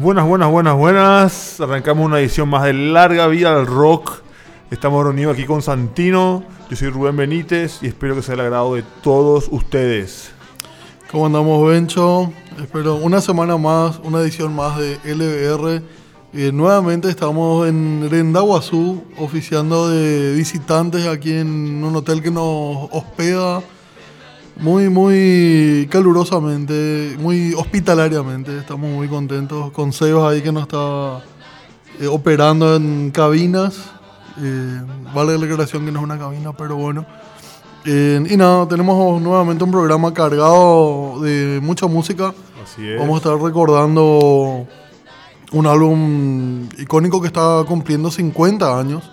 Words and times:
Buenas, 0.00 0.28
buenas, 0.28 0.48
buenas, 0.48 0.76
buenas. 0.76 1.60
Arrancamos 1.60 2.06
una 2.06 2.20
edición 2.20 2.48
más 2.48 2.62
de 2.62 2.72
Larga 2.72 3.26
Vida 3.26 3.56
al 3.56 3.66
Rock. 3.66 4.22
Estamos 4.70 5.02
reunidos 5.02 5.34
aquí 5.34 5.44
con 5.44 5.60
Santino. 5.60 6.44
Yo 6.70 6.76
soy 6.76 6.90
Rubén 6.90 7.16
Benítez 7.16 7.82
y 7.82 7.88
espero 7.88 8.14
que 8.14 8.22
sea 8.22 8.34
el 8.34 8.42
agrado 8.42 8.76
de 8.76 8.84
todos 9.02 9.48
ustedes. 9.50 10.30
¿Cómo 11.10 11.26
andamos, 11.26 11.66
Bencho? 11.66 12.32
Espero 12.62 12.94
una 12.94 13.20
semana 13.20 13.56
más, 13.56 13.98
una 14.04 14.20
edición 14.20 14.54
más 14.54 14.78
de 14.78 15.00
LBR. 15.02 15.82
Eh, 16.32 16.52
nuevamente 16.52 17.08
estamos 17.08 17.66
en 17.66 18.08
Rendaguazú, 18.08 19.02
oficiando 19.18 19.88
de 19.88 20.32
visitantes 20.36 21.08
aquí 21.08 21.32
en 21.32 21.82
un 21.82 21.96
hotel 21.96 22.22
que 22.22 22.30
nos 22.30 22.88
hospeda 22.92 23.62
muy, 24.58 24.88
muy 24.88 25.88
calurosamente, 25.90 27.16
muy 27.18 27.54
hospitalariamente. 27.54 28.58
Estamos 28.58 28.90
muy 28.90 29.08
contentos 29.08 29.70
con 29.72 29.92
Sebas 29.92 30.32
ahí 30.32 30.42
que 30.42 30.52
nos 30.52 30.64
está 30.64 31.22
eh, 32.00 32.06
operando 32.06 32.76
en 32.76 33.10
cabinas. 33.10 33.90
Eh, 34.40 34.82
vale 35.14 35.34
la 35.34 35.38
declaración 35.38 35.84
que 35.84 35.92
no 35.92 36.00
es 36.00 36.04
una 36.04 36.18
cabina, 36.18 36.52
pero 36.52 36.76
bueno. 36.76 37.06
Eh, 37.84 38.22
y 38.28 38.36
nada, 38.36 38.66
tenemos 38.68 39.20
nuevamente 39.22 39.64
un 39.64 39.70
programa 39.70 40.12
cargado 40.12 41.20
de 41.20 41.60
mucha 41.62 41.86
música. 41.86 42.34
Así 42.62 42.88
es. 42.88 42.98
Vamos 42.98 43.14
a 43.14 43.18
estar 43.18 43.40
recordando 43.40 44.66
un 45.52 45.66
álbum 45.66 46.68
icónico 46.78 47.20
que 47.20 47.28
está 47.28 47.64
cumpliendo 47.66 48.10
50 48.10 48.78
años. 48.78 49.10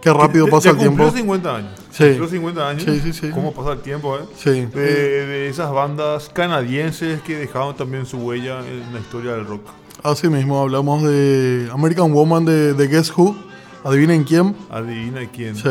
Qué 0.00 0.12
rápido 0.12 0.46
pasa 0.48 0.64
ya 0.64 0.70
el 0.70 0.78
tiempo. 0.78 1.02
cumplió 1.02 1.20
50 1.20 1.56
años. 1.56 1.81
Sí. 1.92 2.04
Cumplió 2.04 2.28
50 2.28 2.68
años. 2.68 2.82
Sí, 2.84 3.00
sí, 3.00 3.12
sí. 3.12 3.30
¿Cómo 3.30 3.52
pasa 3.52 3.72
el 3.72 3.80
tiempo, 3.80 4.16
eh? 4.16 4.22
Sí. 4.36 4.66
De, 4.66 5.26
de 5.26 5.48
esas 5.48 5.70
bandas 5.70 6.30
canadienses 6.30 7.20
que 7.20 7.36
dejaron 7.36 7.76
también 7.76 8.06
su 8.06 8.16
huella 8.16 8.60
en 8.66 8.92
la 8.94 8.98
historia 8.98 9.32
del 9.32 9.46
rock. 9.46 9.62
Así 10.02 10.28
mismo, 10.28 10.60
hablamos 10.60 11.02
de 11.02 11.68
American 11.72 12.12
Woman 12.12 12.44
de, 12.46 12.72
de 12.72 12.88
Guess 12.88 13.12
Who. 13.16 13.36
Adivinen 13.84 14.24
quién. 14.24 14.56
Adivina 14.70 15.20
quién. 15.30 15.54
Sí. 15.54 15.68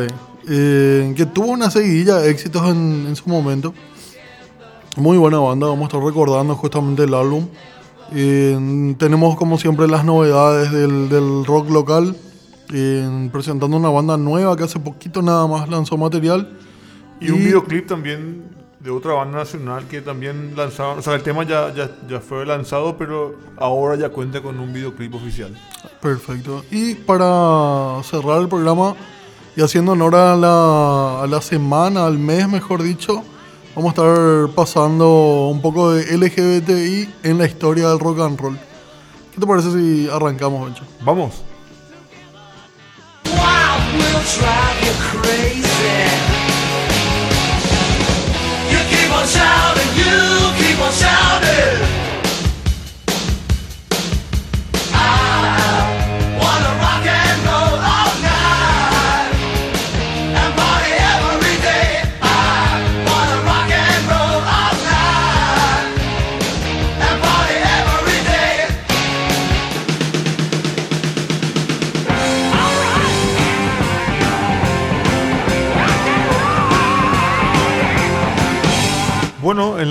Eh, 0.47 1.13
que 1.17 1.25
tuvo 1.25 1.47
una 1.47 1.69
seguidilla 1.71 2.17
de 2.17 2.29
éxitos 2.29 2.63
en, 2.69 3.05
en 3.07 3.15
su 3.15 3.27
momento. 3.27 3.73
Muy 4.97 5.17
buena 5.17 5.39
banda, 5.39 5.67
vamos 5.67 5.83
a 5.83 5.87
estar 5.87 6.03
recordando 6.03 6.55
justamente 6.55 7.03
el 7.03 7.13
álbum. 7.13 7.47
Eh, 8.13 8.95
tenemos 8.97 9.35
como 9.37 9.57
siempre 9.57 9.87
las 9.87 10.03
novedades 10.05 10.71
del, 10.71 11.09
del 11.09 11.45
rock 11.45 11.69
local. 11.69 12.15
Eh, 12.71 13.29
presentando 13.31 13.77
una 13.77 13.89
banda 13.89 14.17
nueva 14.17 14.55
que 14.55 14.63
hace 14.63 14.79
poquito 14.79 15.21
nada 15.21 15.47
más 15.47 15.69
lanzó 15.69 15.97
material. 15.97 16.57
Y, 17.19 17.29
un 17.29 17.39
videoclip 17.39 17.87
también 17.87 18.43
de 18.79 18.89
otra 18.89 19.13
banda 19.13 19.39
nacional 19.39 19.85
que 19.87 20.01
también 20.01 20.53
lanzaron. 20.55 20.99
O 20.99 21.01
sea, 21.01 21.13
el 21.15 21.23
tema 21.23 21.43
ya, 21.43 21.73
ya, 21.73 21.91
ya 22.09 22.19
fue 22.19 22.45
lanzado, 22.45 22.97
pero 22.97 23.35
ahora 23.57 23.95
ya 23.95 24.09
cuenta 24.09 24.41
con 24.41 24.59
un 24.59 24.73
videoclip 24.73 25.13
oficial. 25.13 25.55
Perfecto. 26.01 26.63
Y 26.71 26.95
para 26.95 28.01
cerrar 28.03 28.41
el 28.41 28.47
programa 28.47 28.95
y 29.55 29.61
haciendo 29.61 29.91
honor 29.91 30.15
a 30.15 30.35
la, 30.35 31.23
a 31.23 31.27
la 31.27 31.41
semana, 31.41 32.05
al 32.05 32.17
mes 32.17 32.47
mejor 32.47 32.81
dicho, 32.81 33.23
vamos 33.75 33.89
a 33.89 34.01
estar 34.01 34.55
pasando 34.55 35.49
un 35.49 35.61
poco 35.61 35.91
de 35.91 36.17
LGBTI 36.17 37.09
en 37.23 37.37
la 37.37 37.45
historia 37.45 37.89
del 37.89 37.99
rock 37.99 38.19
and 38.21 38.39
roll. 38.39 38.57
¿Qué 39.31 39.39
te 39.39 39.45
parece 39.45 39.71
si 39.71 40.09
arrancamos, 40.09 40.65
Bencho? 40.65 40.83
Vamos. 41.03 41.50
will 43.93 44.23
try. 44.23 44.60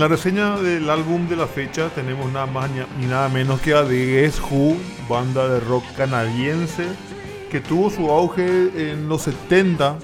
En 0.00 0.08
la 0.08 0.08
reseña 0.16 0.56
del 0.56 0.88
álbum 0.88 1.28
de 1.28 1.36
la 1.36 1.46
fecha 1.46 1.90
tenemos 1.90 2.32
nada 2.32 2.46
más 2.46 2.70
ni 2.98 3.04
nada 3.04 3.28
menos 3.28 3.60
que 3.60 3.74
a 3.74 3.84
The 3.86 4.06
Guess 4.22 4.40
Who, 4.50 4.74
banda 5.10 5.46
de 5.46 5.60
rock 5.60 5.84
canadiense 5.94 6.86
que 7.50 7.60
tuvo 7.60 7.90
su 7.90 8.10
auge 8.10 8.92
en 8.92 9.10
los 9.10 9.20
70 9.20 9.98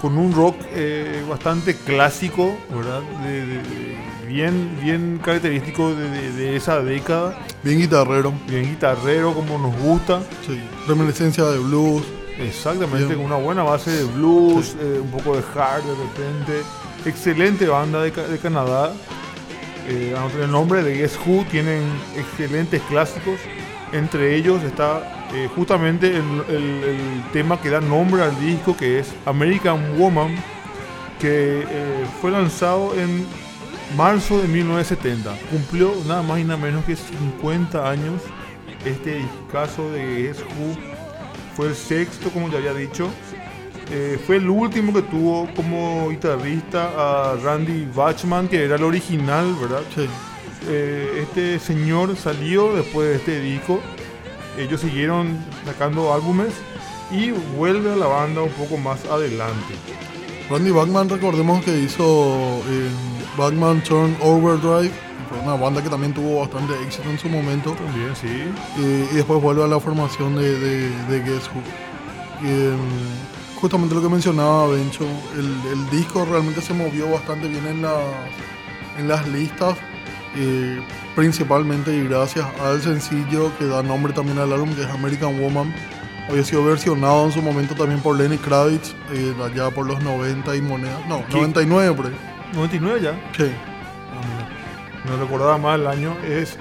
con 0.00 0.18
un 0.18 0.32
rock 0.32 0.54
eh, 0.70 1.24
bastante 1.28 1.74
clásico, 1.74 2.56
¿verdad? 2.72 3.00
De- 3.24 3.44
de- 3.44 3.56
de- 3.56 3.96
bien, 4.28 4.78
bien 4.80 5.20
característico 5.24 5.92
de, 5.96 6.54
esa 6.54 6.80
década, 6.80 7.36
Bien 7.64 7.80
guitarrero. 7.80 8.32
bien 8.46 8.62
guitarrero 8.70 9.34
como 9.34 9.58
nos 9.58 9.76
gusta. 9.82 10.20
Sí. 10.46 10.60
Reminiscencia 10.86 11.42
de 11.46 11.58
blues. 11.58 12.04
Exactamente, 12.38 13.06
Bien. 13.06 13.16
con 13.16 13.26
una 13.26 13.36
buena 13.36 13.64
base 13.64 13.90
de 13.90 14.04
blues, 14.04 14.76
eh, 14.80 15.00
un 15.02 15.10
poco 15.10 15.36
de 15.36 15.42
hard 15.56 15.82
de 15.82 15.94
repente. 15.94 16.62
Excelente 17.04 17.66
banda 17.66 18.00
de 18.02 18.12
Canadá. 18.40 18.92
Eh, 19.86 20.14
el 20.40 20.50
nombre 20.50 20.82
de 20.82 20.96
Guess 20.96 21.18
Who. 21.26 21.44
Tienen 21.50 21.82
excelentes 22.16 22.80
clásicos. 22.82 23.38
Entre 23.92 24.34
ellos 24.34 24.62
está 24.62 25.28
eh, 25.34 25.48
justamente 25.54 26.16
el, 26.16 27.22
tema 27.32 27.60
que 27.60 27.70
da 27.70 27.80
nombre 27.80 28.22
al 28.22 28.38
disco, 28.40 28.76
que 28.76 28.98
es 29.00 29.12
American 29.26 29.98
Woman, 29.98 30.34
que 31.20 31.64
eh, 31.68 32.06
fue 32.20 32.30
lanzado 32.30 32.94
en 32.94 33.26
marzo 33.96 34.40
de 34.40 34.48
1970. 34.48 35.34
Cumplió 35.50 35.92
nada 36.06 36.22
más 36.22 36.38
y 36.40 36.44
nada 36.44 36.56
menos 36.56 36.84
que 36.84 36.96
50 36.96 37.90
años 37.90 38.22
este 38.84 39.16
discazo 39.16 39.90
de 39.90 40.22
Guess 40.22 40.40
Who. 40.42 40.76
Fue 41.56 41.68
el 41.68 41.74
sexto, 41.74 42.30
como 42.30 42.48
ya 42.50 42.58
había 42.58 42.74
dicho. 42.74 43.08
Eh, 43.90 44.18
fue 44.26 44.36
el 44.36 44.48
último 44.48 44.92
que 44.92 45.02
tuvo 45.02 45.48
como 45.54 46.08
guitarrista 46.08 46.90
a 46.96 47.36
Randy 47.36 47.86
Bachman, 47.94 48.48
que 48.48 48.64
era 48.64 48.76
el 48.76 48.82
original, 48.82 49.54
¿verdad? 49.60 49.82
Sí. 49.94 50.08
Eh, 50.68 51.20
este 51.22 51.58
señor 51.58 52.16
salió 52.16 52.74
después 52.74 53.08
de 53.08 53.16
este 53.16 53.40
disco. 53.40 53.80
Ellos 54.58 54.80
siguieron 54.80 55.38
sacando 55.64 56.14
álbumes 56.14 56.54
y 57.10 57.32
vuelve 57.56 57.92
a 57.92 57.96
la 57.96 58.06
banda 58.06 58.42
un 58.42 58.52
poco 58.52 58.76
más 58.76 59.04
adelante. 59.06 59.74
Randy 60.50 60.70
Bachman, 60.70 61.08
recordemos 61.08 61.64
que 61.64 61.78
hizo 61.78 62.62
eh, 62.68 62.88
Bachman 63.36 63.82
Turn 63.82 64.16
Overdrive. 64.20 64.92
Fue 65.28 65.38
una 65.42 65.54
banda 65.54 65.82
que 65.82 65.88
también 65.88 66.12
tuvo 66.12 66.40
bastante 66.40 66.74
éxito 66.82 67.08
en 67.10 67.18
su 67.18 67.28
momento. 67.28 67.72
También, 67.72 68.14
sí. 68.14 68.28
Eh, 68.78 69.08
y 69.10 69.14
después 69.16 69.40
vuelve 69.40 69.64
a 69.64 69.66
la 69.66 69.80
formación 69.80 70.36
de, 70.36 70.58
de, 70.58 70.88
de 71.08 71.20
Guess 71.20 71.48
Who. 71.48 71.62
Eh, 72.46 72.76
justamente 73.64 73.94
lo 73.94 74.02
que 74.02 74.10
mencionaba 74.10 74.68
Bencho, 74.68 75.06
el, 75.38 75.72
el 75.72 75.88
disco 75.88 76.26
realmente 76.26 76.60
se 76.60 76.74
movió 76.74 77.10
bastante 77.10 77.48
bien 77.48 77.66
en, 77.66 77.80
la, 77.80 77.96
en 78.98 79.08
las 79.08 79.26
listas, 79.26 79.78
eh, 80.36 80.82
principalmente 81.16 81.96
y 81.96 82.06
gracias 82.06 82.46
al 82.60 82.82
sencillo 82.82 83.50
que 83.56 83.64
da 83.64 83.82
nombre 83.82 84.12
también 84.12 84.38
al 84.38 84.52
álbum, 84.52 84.74
que 84.74 84.82
es 84.82 84.88
American 84.88 85.40
Woman. 85.40 85.74
Había 86.28 86.44
sido 86.44 86.62
versionado 86.62 87.24
en 87.24 87.32
su 87.32 87.40
momento 87.40 87.74
también 87.74 88.00
por 88.00 88.18
Lenny 88.18 88.36
Kravitz, 88.36 88.94
eh, 89.12 89.34
allá 89.42 89.70
por 89.70 89.86
los 89.86 89.98
90 90.02 90.54
y 90.56 90.60
monedas. 90.60 91.00
No, 91.08 91.24
¿Qué? 91.28 91.36
99 91.36 91.94
por 91.94 92.06
ahí. 92.08 92.16
99 92.52 93.00
ya. 93.00 93.12
Sí. 93.34 93.50
No 95.08 95.16
recordaba 95.16 95.56
más 95.56 95.80
el 95.80 95.86
año. 95.86 96.14
Es, 96.22 96.58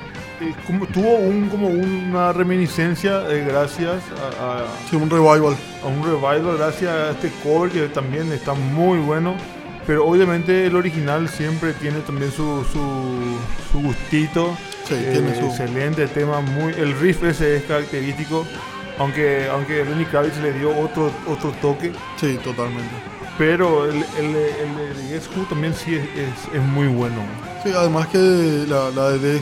como, 0.68 0.86
tuvo 0.88 1.16
un, 1.16 1.50
como 1.50 1.68
una 1.68 2.34
reminiscencia 2.34 3.24
eh, 3.30 3.46
gracias 3.48 4.02
a, 4.40 4.60
a- 4.60 4.66
Sí, 4.90 4.96
un 4.96 5.10
revival. 5.10 5.56
a 5.84 5.88
un 5.88 6.04
revival, 6.04 6.58
gracias 6.58 6.92
a 6.92 7.12
este 7.12 7.32
cover 7.44 7.72
que 7.72 7.88
también 7.90 8.32
está 8.32 8.54
muy 8.54 9.00
bueno. 9.00 9.36
Pero 9.86 10.06
obviamente 10.06 10.66
el 10.68 10.76
original 10.78 11.28
siempre 11.28 11.74
tiene 11.74 12.00
también 12.00 12.32
su, 12.32 12.64
su, 12.72 13.38
su 13.72 13.82
gustito. 13.82 14.56
Sí, 14.88 14.94
Eh, 14.96 15.10
tiene 15.14 15.36
su- 15.40 15.48
Excelente 15.48 16.08
tema, 16.08 16.40
muy, 16.42 16.74
el 16.74 16.98
riff 17.00 17.24
ese 17.24 17.58
es 17.58 17.64
característico. 17.64 18.46
Aunque, 19.00 19.48
aunque 19.52 19.84
Lenny 19.84 20.06
Kravitz 20.06 20.38
le 20.38 20.54
dio 20.54 20.70
otro, 20.78 21.12
otro 21.28 21.52
toque. 21.62 21.92
Sí, 22.18 22.40
totalmente. 22.44 22.94
Pero 23.38 23.86
el, 23.86 23.96
el, 24.20 24.36
el 24.36 24.96
de 24.98 25.08
Guess 25.10 25.30
Who 25.36 25.44
también 25.50 25.74
sí 25.74 25.96
es, 25.96 26.56
es, 26.56 26.62
muy 26.62 26.88
bueno. 26.88 27.16
Sí, 27.64 27.72
además 27.76 28.08
que 28.08 28.18
la, 28.68 28.92
la 28.92 29.10
de, 29.12 29.38
eh, 29.38 29.42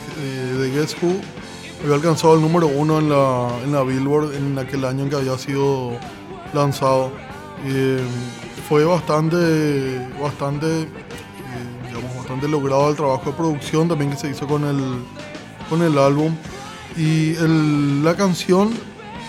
de 0.60 0.70
Guess 0.72 0.96
Who 1.02 1.14
había 1.84 1.96
alcanzado 1.96 2.36
el 2.36 2.42
número 2.42 2.68
uno 2.68 3.00
en 3.00 3.10
la, 3.10 3.50
en 3.66 3.74
la 3.74 3.84
Billboard 3.84 4.34
en 4.36 4.58
aquel 4.58 4.86
año 4.86 5.04
en 5.04 5.10
que 5.10 5.16
había 5.18 5.38
sido 5.38 5.98
lanzado. 6.54 7.12
Eh, 7.66 8.00
fue 8.70 8.86
bastante, 8.86 10.08
bastante, 10.22 10.84
eh, 10.84 10.88
digamos, 11.88 12.16
bastante 12.16 12.48
logrado 12.48 12.90
el 12.92 12.96
trabajo 12.96 13.32
de 13.32 13.36
producción 13.36 13.90
también 13.90 14.12
que 14.12 14.18
se 14.18 14.30
hizo 14.30 14.48
con 14.48 14.64
el, 14.64 15.04
con 15.70 15.82
el 15.82 15.98
álbum. 15.98 16.34
Y 16.96 17.36
el- 17.36 18.04
la 18.04 18.16
canción 18.16 18.72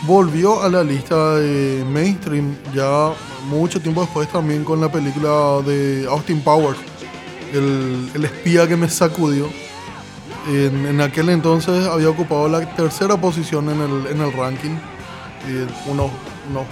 volvió 0.02 0.62
a 0.62 0.68
la 0.68 0.82
lista 0.82 1.36
de 1.36 1.84
mainstream 1.84 2.56
ya 2.74 3.12
mucho 3.48 3.80
tiempo 3.80 4.02
después 4.02 4.28
también 4.28 4.64
con 4.64 4.80
la 4.80 4.90
película 4.90 5.60
de 5.64 6.06
Austin 6.08 6.40
Powers, 6.40 6.78
el, 7.52 8.10
el 8.14 8.24
espía 8.24 8.66
que 8.66 8.76
me 8.76 8.88
sacudió. 8.88 9.48
En, 10.48 10.86
en 10.86 11.00
aquel 11.00 11.28
entonces 11.28 11.86
había 11.86 12.10
ocupado 12.10 12.48
la 12.48 12.74
tercera 12.74 13.16
posición 13.16 13.70
en 13.70 13.80
el, 13.80 14.06
en 14.08 14.20
el 14.20 14.32
ranking. 14.32 14.76
Unos, 15.86 16.10
unos, 16.50 16.64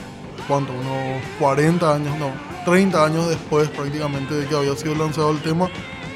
¿cuánto? 0.46 0.72
Unos 0.72 1.22
40 1.38 1.94
años, 1.94 2.18
no, 2.18 2.30
30 2.64 3.04
años 3.04 3.28
después 3.28 3.68
prácticamente 3.68 4.34
de 4.34 4.46
que 4.46 4.56
había 4.56 4.74
sido 4.76 4.94
lanzado 4.94 5.30
el 5.30 5.40
tema, 5.40 5.68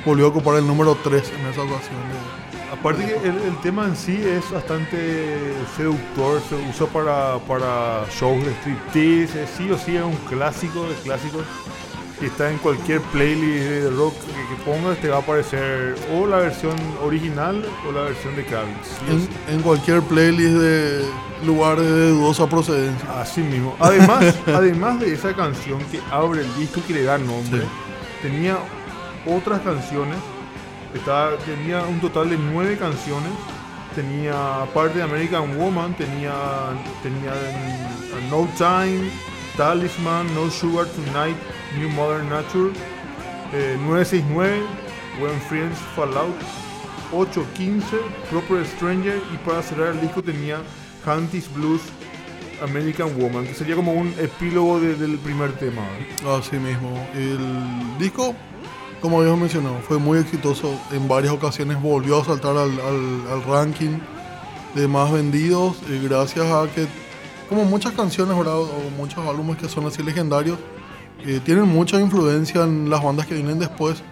volvió 0.05 0.27
a 0.27 0.29
ocupar 0.29 0.57
el 0.57 0.67
número 0.67 0.97
3 1.03 1.33
en 1.41 1.47
esa 1.47 1.63
ocasión. 1.63 2.44
Aparte 2.85 3.07
que 3.07 3.29
el, 3.29 3.37
el 3.39 3.57
tema 3.63 3.87
en 3.87 3.97
sí 3.97 4.21
es 4.23 4.51
bastante 4.51 5.55
seductor, 5.75 6.41
se 6.49 6.55
usa 6.69 6.87
para, 6.93 7.39
para 7.49 8.05
shows 8.11 8.45
de 8.45 8.53
striptease, 8.53 9.47
sí 9.47 9.71
o 9.71 9.79
sí 9.79 9.97
es 9.97 10.03
un 10.03 10.17
clásico 10.29 10.87
de 10.87 10.95
clásicos. 10.97 11.45
Y 12.21 12.27
está 12.27 12.51
en 12.51 12.59
cualquier 12.59 13.01
playlist 13.01 13.65
de 13.65 13.91
rock 13.91 14.15
que, 14.15 14.55
que 14.55 14.63
pongas, 14.65 14.99
te 14.99 15.09
va 15.09 15.17
a 15.17 15.21
aparecer 15.21 15.95
o 16.15 16.27
la 16.27 16.37
versión 16.37 16.77
original 17.03 17.65
o 17.89 17.93
la 17.93 18.03
versión 18.03 18.37
de 18.37 18.45
o 18.45 18.85
sí. 18.85 19.29
En, 19.49 19.55
en 19.57 19.63
cualquier 19.63 20.01
playlist 20.03 20.53
de 20.55 21.05
lugares 21.45 21.85
de 21.87 22.11
dudosa 22.11 22.47
procedencia. 22.49 23.21
Así 23.21 23.41
mismo. 23.41 23.75
Además, 23.81 24.35
además 24.47 25.01
de 25.01 25.13
esa 25.15 25.35
canción 25.35 25.79
que 25.91 26.01
abre 26.13 26.43
el 26.43 26.55
disco 26.57 26.81
y 26.81 26.83
que 26.83 26.93
le 26.95 27.05
da 27.05 27.17
nombre, 27.19 27.63
Sí. 27.63 27.67
tenía 28.23 28.59
otras 29.27 29.61
canciones. 29.63 30.19
Tenía 31.45 31.83
un 31.83 32.01
total 32.01 32.31
de 32.31 32.37
nueve 32.39 32.77
canciones. 32.79 33.33
Tenía, 33.95 34.63
aparte 34.63 34.99
de 34.99 35.05
American 35.05 35.57
Woman, 35.57 35.95
tenía, 35.97 36.33
tenía 37.03 37.33
No 38.31 38.49
Time, 38.57 39.09
Talisman, 39.57 40.33
No 40.35 40.51
Sugar 40.51 40.87
Tonight, 40.87 41.37
New 41.79 41.89
Modern 41.91 42.29
Nature, 42.29 42.73
eh, 43.53 43.77
969, 43.81 44.63
When 45.21 45.41
Friends 45.49 45.79
Fall 45.95 46.17
Out, 46.17 46.35
815, 47.13 47.97
Proper 48.31 48.67
Stranger 48.67 49.21
y 49.33 49.37
para 49.49 49.63
cerrar 49.63 49.89
el 49.95 50.01
disco 50.01 50.23
tenía 50.23 50.59
Hunties 51.07 51.53
Blues 51.55 51.83
American 52.63 53.17
Woman, 53.17 53.47
que 53.47 53.55
sería 53.55 53.77
como 53.77 53.93
un 53.93 54.13
epílogo 54.19 54.81
de- 54.81 54.97
del 54.97 55.19
primer 55.19 55.53
tema. 55.53 55.83
Así 56.37 56.57
mismo. 56.57 56.91
El 57.15 57.39
disco, 57.99 58.35
como 59.05 59.19
habíamos 59.21 59.41
mencionado, 59.41 59.77
fue 59.87 59.99
muy 59.99 60.17
exitoso. 60.19 60.81
En 60.91 61.07
varias 61.09 61.35
ocasiones 61.35 61.79
volvió 61.83 62.23
a 62.23 62.25
saltar 62.25 62.57
al, 62.57 62.71
al- 62.81 63.33
al 63.33 63.43
ranking 63.45 63.99
de 64.75 64.89
más 64.89 65.13
vendidos 65.13 65.77
eh, 65.91 66.01
gracias 66.03 66.47
a 66.47 66.67
que, 66.75 66.87
como 67.51 67.67
muchas 67.67 67.93
canciones 67.93 68.35
¿verdad? 68.35 68.57
o 68.59 68.71
muchos 68.97 69.19
álbumes 69.29 69.59
que 69.59 69.69
son 69.69 69.85
así 69.85 70.03
legendarios, 70.03 70.59
eh, 71.27 71.39
tienen 71.45 71.67
mucha 71.69 72.01
influencia 72.01 72.65
en 72.65 72.89
las 72.89 73.03
bandas 73.05 73.27
que 73.27 73.35
vienen 73.35 73.59
después. 73.59 74.03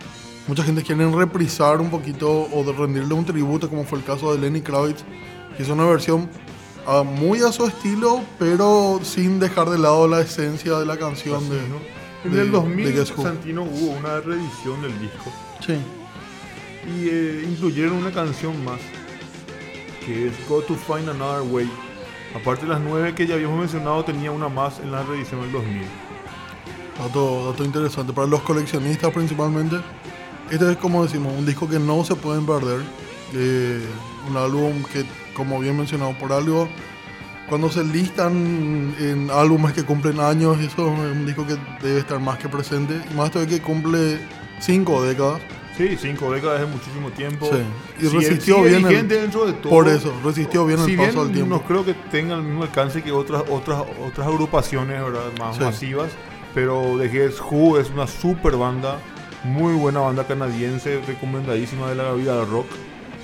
Mucha 0.46 0.62
gente 0.62 0.82
quiere 0.82 1.10
reprisar 1.10 1.80
un 1.80 1.88
poquito 1.88 2.30
o 2.52 2.62
de 2.62 2.72
rendirle 2.72 3.14
un 3.14 3.24
tributo, 3.24 3.70
como 3.70 3.84
fue 3.84 3.98
el 3.98 4.04
caso 4.04 4.34
de 4.34 4.40
Lenny 4.40 4.60
Kravitz, 4.60 5.04
que 5.56 5.62
hizo 5.62 5.72
una 5.72 5.86
versión 5.86 6.28
ah, 6.86 7.02
muy 7.02 7.40
a 7.40 7.50
su 7.50 7.64
estilo, 7.64 8.20
pero 8.38 9.00
sin 9.02 9.40
dejar 9.40 9.70
de 9.70 9.78
lado 9.78 10.06
la 10.06 10.20
esencia 10.20 10.78
de 10.78 10.84
la 10.84 10.98
canción. 10.98 11.48
de, 11.48 11.56
¿no? 11.68 12.01
En 12.24 12.32
de- 12.32 12.40
el 12.40 12.46
de 12.46 12.52
2000, 12.52 12.92
Guess 12.92 13.10
Who. 13.16 13.22
Santino 13.22 13.62
hubo 13.62 13.90
una 13.92 14.20
reedición 14.20 14.80
del 14.82 14.98
disco 15.00 15.32
Sí. 15.64 15.74
y 16.86 17.08
eh, 17.08 17.46
incluyeron 17.50 17.94
una 17.96 18.10
canción 18.12 18.64
más, 18.64 18.80
que 20.04 20.28
es 20.28 20.48
Go 20.48 20.62
to 20.62 20.74
Find 20.74 21.08
Another 21.08 21.42
Way. 21.50 21.70
Aparte 22.34 22.62
de 22.62 22.68
las 22.70 22.80
nueve 22.80 23.14
que 23.14 23.26
ya 23.26 23.34
habíamos 23.34 23.58
mencionado, 23.58 24.04
tenía 24.04 24.30
una 24.30 24.48
más 24.48 24.78
en 24.80 24.90
la 24.90 25.02
reedición 25.02 25.40
del 25.42 25.52
2000. 25.52 25.82
Dato, 26.98 27.50
dato 27.50 27.64
interesante 27.64 28.12
para 28.12 28.26
los 28.26 28.40
coleccionistas 28.42 29.12
principalmente. 29.12 29.76
Este 30.50 30.70
es 30.72 30.76
como 30.78 31.04
decimos, 31.04 31.32
un 31.36 31.44
disco 31.46 31.68
que 31.68 31.78
no 31.78 32.04
se 32.04 32.14
pueden 32.14 32.46
perder. 32.46 32.80
Eh, 33.34 33.82
un 34.28 34.36
álbum 34.36 34.82
que, 34.92 35.04
como 35.34 35.58
bien 35.58 35.76
mencionado 35.76 36.12
por 36.18 36.32
algo, 36.32 36.68
cuando 37.48 37.70
se 37.70 37.84
listan 37.84 38.94
en 38.98 39.30
álbumes 39.30 39.72
que 39.72 39.84
cumplen 39.84 40.20
años, 40.20 40.58
eso 40.60 40.92
es 40.94 41.12
un 41.16 41.26
disco 41.26 41.46
que 41.46 41.56
debe 41.86 42.00
estar 42.00 42.18
más 42.20 42.38
que 42.38 42.48
presente. 42.48 43.00
Y 43.10 43.14
más 43.14 43.30
todavía 43.30 43.56
que 43.58 43.62
cumple 43.62 44.18
cinco 44.60 45.02
décadas. 45.02 45.40
Sí, 45.76 45.96
cinco 46.00 46.30
décadas 46.30 46.62
es 46.62 46.68
muchísimo 46.68 47.10
tiempo. 47.10 47.48
Sí. 47.50 48.04
Y 48.04 48.08
Sigue- 48.08 48.18
resistió 48.28 48.62
bien 48.62 48.84
el- 48.86 49.08
dentro 49.08 49.46
de 49.46 49.54
todo. 49.54 49.70
Por 49.70 49.88
eso, 49.88 50.12
resistió 50.24 50.66
bien 50.66 50.78
el 50.80 50.84
si 50.86 50.96
paso 50.96 51.10
bien 51.10 51.24
del 51.24 51.32
tiempo. 51.34 51.54
no 51.56 51.62
creo 51.62 51.84
que 51.84 51.94
tenga 52.10 52.34
el 52.34 52.42
mismo 52.42 52.62
alcance 52.64 53.02
que 53.02 53.10
otras 53.12 53.42
otras 53.50 53.82
otras 54.06 54.26
agrupaciones 54.26 55.02
¿verdad? 55.02 55.20
más 55.38 55.56
Sí. 55.56 55.62
masivas, 55.62 56.10
pero 56.54 56.96
The 56.98 57.08
Guess 57.08 57.40
Who 57.40 57.78
es 57.78 57.88
una 57.90 58.06
super 58.06 58.56
banda, 58.56 58.98
muy 59.44 59.72
buena 59.74 60.00
banda 60.00 60.26
canadiense, 60.26 61.00
recomendadísima 61.06 61.88
de 61.88 61.94
la 61.96 62.12
vida 62.12 62.36
del 62.36 62.50
rock. 62.50 62.66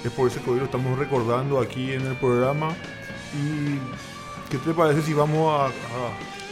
Es 0.02 0.10
por 0.10 0.28
eso 0.28 0.42
que 0.42 0.50
hoy 0.50 0.58
lo 0.58 0.64
estamos 0.64 0.98
recordando 0.98 1.60
aquí 1.60 1.92
en 1.92 2.06
el 2.06 2.14
programa. 2.16 2.70
¿Y 3.34 3.78
qué 4.50 4.58
te 4.58 4.72
parece 4.72 5.02
si 5.02 5.12
vamos 5.14 5.52
a, 5.60 5.66
a 5.66 5.70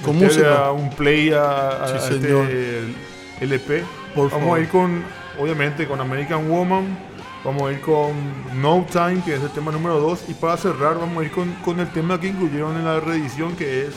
Con 0.05 0.15
meterle 0.19 0.43
música. 0.45 0.67
a 0.67 0.73
un 0.73 0.91
play 0.91 1.31
a, 1.33 1.69
a- 1.85 1.89
Sí, 1.89 1.95
a 1.97 2.01
señor. 2.21 2.47
este 2.51 2.95
LP? 3.41 3.85
Por 4.15 4.31
vamos 4.31 4.41
favor. 4.45 4.59
a 4.59 4.63
ir 4.63 4.69
con, 4.69 5.05
obviamente, 5.41 5.87
con 5.87 6.01
American 6.01 6.49
Woman. 6.49 6.99
Vamos 7.45 7.63
a 7.69 7.73
ir 7.73 7.81
con 7.81 8.13
No 8.61 8.85
Time, 8.91 9.23
que 9.25 9.35
es 9.37 9.43
el 9.43 9.51
tema 9.51 9.71
número 9.71 10.01
2. 10.01 10.25
Y 10.29 10.35
para 10.35 10.57
cerrar, 10.57 10.99
vamos 10.99 11.23
a 11.23 11.25
ir 11.27 11.31
con, 11.31 11.53
con 11.65 11.79
el 11.79 11.89
tema 11.93 12.19
que 12.21 12.29
incluyeron 12.29 12.77
en 12.77 12.85
la 12.85 12.99
reedición, 12.99 13.55
que 13.55 13.87
es 13.87 13.95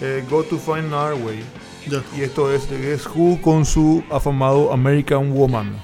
eh, 0.00 0.24
Go 0.28 0.42
to 0.42 0.58
Find 0.58 0.92
Our 0.92 1.14
Way. 1.14 1.44
Y 2.16 2.22
esto 2.22 2.52
es 2.52 2.66
The 2.66 2.76
Guess 2.76 3.06
Who 3.14 3.40
con 3.40 3.64
su 3.64 4.02
afamado 4.10 4.72
American 4.72 5.30
Woman. 5.32 5.80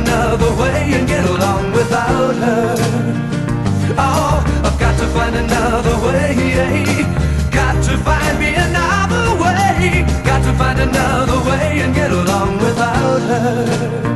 Another 0.00 0.54
way 0.60 0.92
and 0.92 1.08
get 1.08 1.24
along 1.24 1.72
without 1.72 2.34
her. 2.34 2.74
Oh, 3.98 4.44
I've 4.64 4.78
got 4.78 4.98
to 5.00 5.06
find 5.16 5.34
another 5.36 5.96
way. 6.06 6.34
Eh? 6.64 7.50
Got 7.50 7.82
to 7.84 7.96
find 7.98 8.38
me 8.38 8.54
another 8.54 9.26
way. 9.42 10.04
Got 10.24 10.42
to 10.44 10.52
find 10.60 10.78
another 10.80 11.38
way 11.48 11.80
and 11.80 11.94
get 11.94 12.10
along 12.10 12.58
without 12.58 13.20
her. 13.30 14.15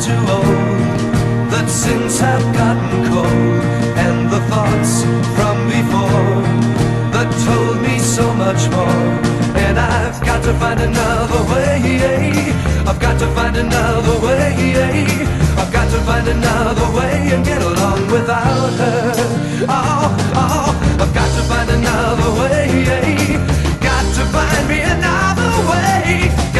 Too 0.00 0.16
old 0.32 1.50
that 1.52 1.68
sins 1.68 2.18
have 2.20 2.40
gotten 2.56 3.04
cold 3.12 3.62
and 4.00 4.30
the 4.32 4.40
thoughts 4.48 5.04
from 5.36 5.56
before 5.68 6.40
that 7.12 7.28
told 7.44 7.76
me 7.82 7.98
so 7.98 8.32
much 8.32 8.62
more. 8.72 9.04
And 9.60 9.78
I've 9.78 10.18
got 10.24 10.42
to 10.44 10.54
find 10.54 10.80
another 10.80 11.42
way 11.52 12.00
I've 12.88 12.98
got 12.98 13.18
to 13.20 13.26
find 13.36 13.56
another 13.56 14.16
way 14.24 14.72
I've 15.60 15.70
got 15.70 15.90
to 15.92 15.98
find 16.08 16.26
another 16.28 16.88
way 16.96 17.34
and 17.34 17.44
get 17.44 17.60
along 17.60 18.00
without 18.10 18.72
her. 18.80 19.12
Oh, 19.68 20.06
oh 20.34 20.70
I've 21.02 21.12
got 21.12 21.30
to 21.36 21.42
find 21.50 21.68
another 21.78 22.30
way 22.40 22.64
got 23.84 24.06
to 24.16 24.24
find 24.32 24.64
me 24.66 24.80
another 24.80 25.52
way 25.68 26.49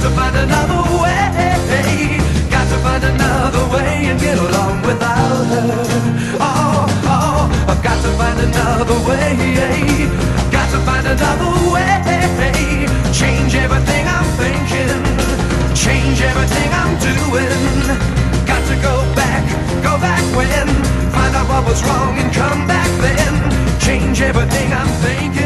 Got 0.00 0.08
to 0.08 0.16
find 0.16 0.36
another 0.36 0.82
way. 0.96 2.16
Got 2.48 2.66
to 2.72 2.78
find 2.80 3.04
another 3.04 3.64
way 3.68 4.08
and 4.08 4.18
get 4.18 4.38
along 4.38 4.80
without 4.80 5.44
her. 5.52 5.84
Oh, 6.40 6.88
oh, 7.04 7.66
I've 7.68 7.82
got 7.82 8.00
to 8.00 8.08
find 8.16 8.40
another 8.40 8.96
way. 9.04 10.08
Got 10.50 10.70
to 10.72 10.78
find 10.88 11.06
another 11.06 11.52
way. 11.68 12.00
Change 13.12 13.54
everything 13.54 14.08
I'm 14.08 14.24
thinking. 14.40 15.04
Change 15.76 16.22
everything 16.22 16.70
I'm 16.72 16.96
doing. 17.04 17.84
Got 18.48 18.64
to 18.72 18.76
go 18.80 19.04
back, 19.14 19.44
go 19.84 20.00
back 20.00 20.24
when. 20.34 20.66
Find 21.12 21.36
out 21.36 21.46
what 21.46 21.66
was 21.68 21.84
wrong 21.84 22.16
and 22.16 22.32
come 22.32 22.66
back 22.66 22.88
then. 23.04 23.78
Change 23.78 24.22
everything 24.22 24.72
I'm 24.72 24.88
thinking 25.04 25.39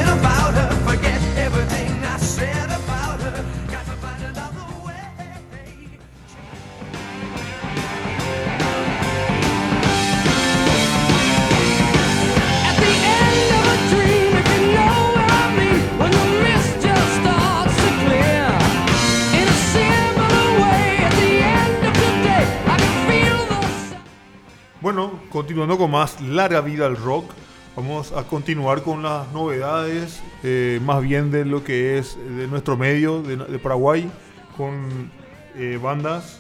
continuando 25.35 25.77
con 25.77 25.91
más 25.91 26.21
larga 26.21 26.61
vida 26.61 26.87
al 26.87 26.97
rock, 26.97 27.29
vamos 27.75 28.13
a 28.13 28.23
continuar 28.23 28.85
con 28.85 29.03
las 29.03 29.33
novedades, 29.33 30.23
eh, 30.45 30.79
más 30.85 31.03
bien 31.03 31.33
de 31.33 31.45
lo 31.45 31.65
que 31.65 31.99
es 31.99 32.17
de 32.17 32.47
nuestro 32.47 32.77
medio, 32.77 33.21
de, 33.21 33.59
Paraguay, 33.59 34.09
con 34.57 35.11
eh, 35.57 35.77
bandas 35.83 36.39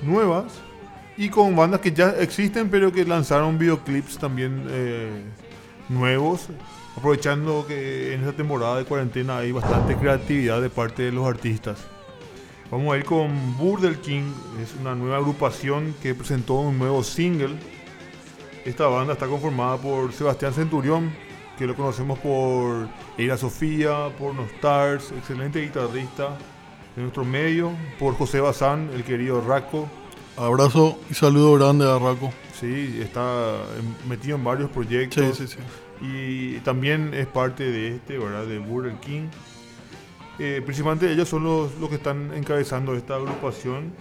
nuevas 0.00 0.44
y 1.16 1.28
con 1.28 1.56
bandas 1.56 1.80
que 1.80 1.90
ya 1.90 2.10
existen 2.10 2.70
pero 2.70 2.92
que 2.92 3.04
lanzaron 3.04 3.58
videoclips 3.58 4.16
también 4.16 4.64
eh, 4.70 5.24
nuevos, 5.88 6.46
aprovechando 6.96 7.66
que 7.66 8.14
en 8.14 8.20
esta 8.20 8.36
temporada 8.36 8.78
de 8.78 8.84
cuarentena 8.84 9.38
hay 9.38 9.50
bastante 9.50 9.96
creatividad 9.96 10.62
de 10.62 10.70
parte 10.70 11.02
de 11.02 11.10
los 11.10 11.26
artistas. 11.26 11.84
Vamos 12.70 12.94
a 12.94 12.98
ir 12.98 13.04
con 13.04 13.56
Burger 13.58 14.00
King, 14.00 14.30
es 14.62 14.72
una 14.80 14.94
nueva 14.94 15.16
agrupación 15.16 15.96
que 16.00 16.14
presentó 16.14 16.60
un 16.60 16.78
nuevo 16.78 17.02
single. 17.02 17.56
Esta 18.66 18.86
banda 18.88 19.12
está 19.14 19.26
conformada 19.28 19.76
por 19.78 20.12
Sebastián 20.12 20.52
Centurión, 20.52 21.10
que 21.56 21.66
lo 21.66 21.74
conocemos 21.74 22.18
por 22.18 22.88
Eira 23.16 23.36
Sofía, 23.38 24.10
por 24.18 24.34
No 24.34 24.42
Stars, 24.44 25.12
excelente 25.12 25.62
guitarrista 25.62 26.36
de 26.96 27.02
nuestro 27.02 27.24
medio, 27.24 27.70
por 27.98 28.14
José 28.14 28.40
Bazán, 28.40 28.90
el 28.92 29.04
querido 29.04 29.40
Raco, 29.40 29.88
Abrazo 30.38 30.98
y 31.08 31.14
saludo 31.14 31.54
grande 31.54 31.90
a 31.90 31.98
Raco. 31.98 32.30
Sí, 32.60 32.98
está 33.02 33.54
metido 34.06 34.36
en 34.36 34.44
varios 34.44 34.68
proyectos. 34.68 35.34
Sí, 35.38 35.46
sí, 35.46 35.56
sí. 35.56 36.04
Y 36.04 36.58
también 36.58 37.14
es 37.14 37.26
parte 37.26 37.64
de 37.70 37.94
este, 37.96 38.18
¿verdad? 38.18 38.44
De 38.44 38.58
Burger 38.58 38.96
King. 39.00 39.28
Eh, 40.38 40.60
principalmente 40.62 41.10
ellos 41.10 41.26
son 41.26 41.42
los, 41.44 41.74
los 41.76 41.88
que 41.88 41.94
están 41.94 42.34
encabezando 42.34 42.94
esta 42.94 43.14
agrupación. 43.14 43.92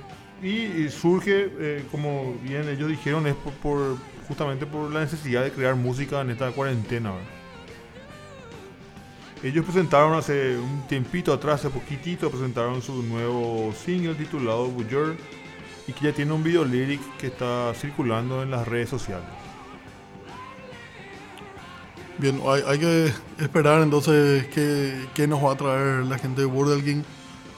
Y, 0.44 0.50
y 0.50 0.90
surge, 0.90 1.50
eh, 1.58 1.86
como 1.90 2.36
bien 2.44 2.68
ellos 2.68 2.90
dijeron, 2.90 3.28
es 3.28 3.36
por, 3.36 3.54
por- 3.54 3.98
justamente 4.28 4.66
por 4.66 4.92
la 4.92 5.02
necesidad 5.02 5.44
de 5.44 5.52
crear 5.52 5.76
música 5.76 6.22
en 6.22 6.32
esta 6.32 6.52
cuarentena. 6.52 7.12
Ellos 9.44 9.64
presentaron 9.66 10.14
hace 10.14 10.58
un 10.58 10.88
tiempito 10.88 11.32
atrás, 11.32 11.60
hace 11.60 11.70
poquitito, 11.70 12.30
presentaron 12.30 12.82
su 12.82 13.04
nuevo 13.04 13.74
single 13.74 14.16
titulado 14.16 14.68
Bujur 14.68 15.16
y 15.88 15.94
que 15.94 16.06
ya 16.06 16.14
tiene 16.14 16.34
un 16.34 16.44
video 16.44 16.66
lyric 16.66 17.00
que 17.18 17.28
está 17.28 17.74
circulando 17.76 18.42
en 18.42 18.52
las 18.52 18.68
redes 18.68 18.90
sociales. 18.90 19.28
Bien, 22.18 22.42
hay, 22.68 22.80
que 22.80 23.12
esperar 23.40 23.82
entonces 23.82 24.48
qué 24.48 25.28
nos 25.28 25.44
va 25.44 25.52
a 25.52 25.58
traer 25.58 26.06
la 26.06 26.18
gente 26.18 26.42
de 26.42 26.48
Burger 26.48 26.84
King. 26.84 27.04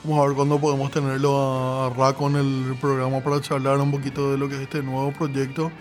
Vamos 0.04 0.24
a 0.24 0.28
ver 0.28 0.36
cuándo 0.36 0.60
podemos 0.60 0.90
tenerlo 0.90 1.38
a, 1.38 1.88
a 1.88 1.90
Raco 1.92 2.28
en 2.28 2.38
el 2.38 2.76
programa 2.82 3.20
para 3.22 3.40
charlar 3.40 3.78
un 3.78 3.92
poquito 3.92 4.32
de 4.32 4.38
lo 4.38 4.50
que 4.50 4.56
es 4.56 4.62
este 4.62 4.82
nuevo 4.82 5.12
proyecto. 5.12 5.72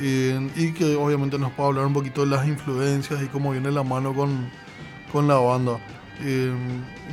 Y 0.00 0.72
que 0.72 0.96
obviamente 0.96 1.38
nos 1.38 1.52
pueda 1.52 1.68
hablar 1.68 1.86
un 1.86 1.92
poquito 1.92 2.22
de 2.22 2.28
las 2.28 2.46
influencias 2.46 3.22
y 3.22 3.26
cómo 3.26 3.52
viene 3.52 3.70
la 3.70 3.82
mano 3.82 4.14
con, 4.14 4.50
con 5.12 5.28
la 5.28 5.36
banda. 5.36 5.78
Eh, 6.20 6.52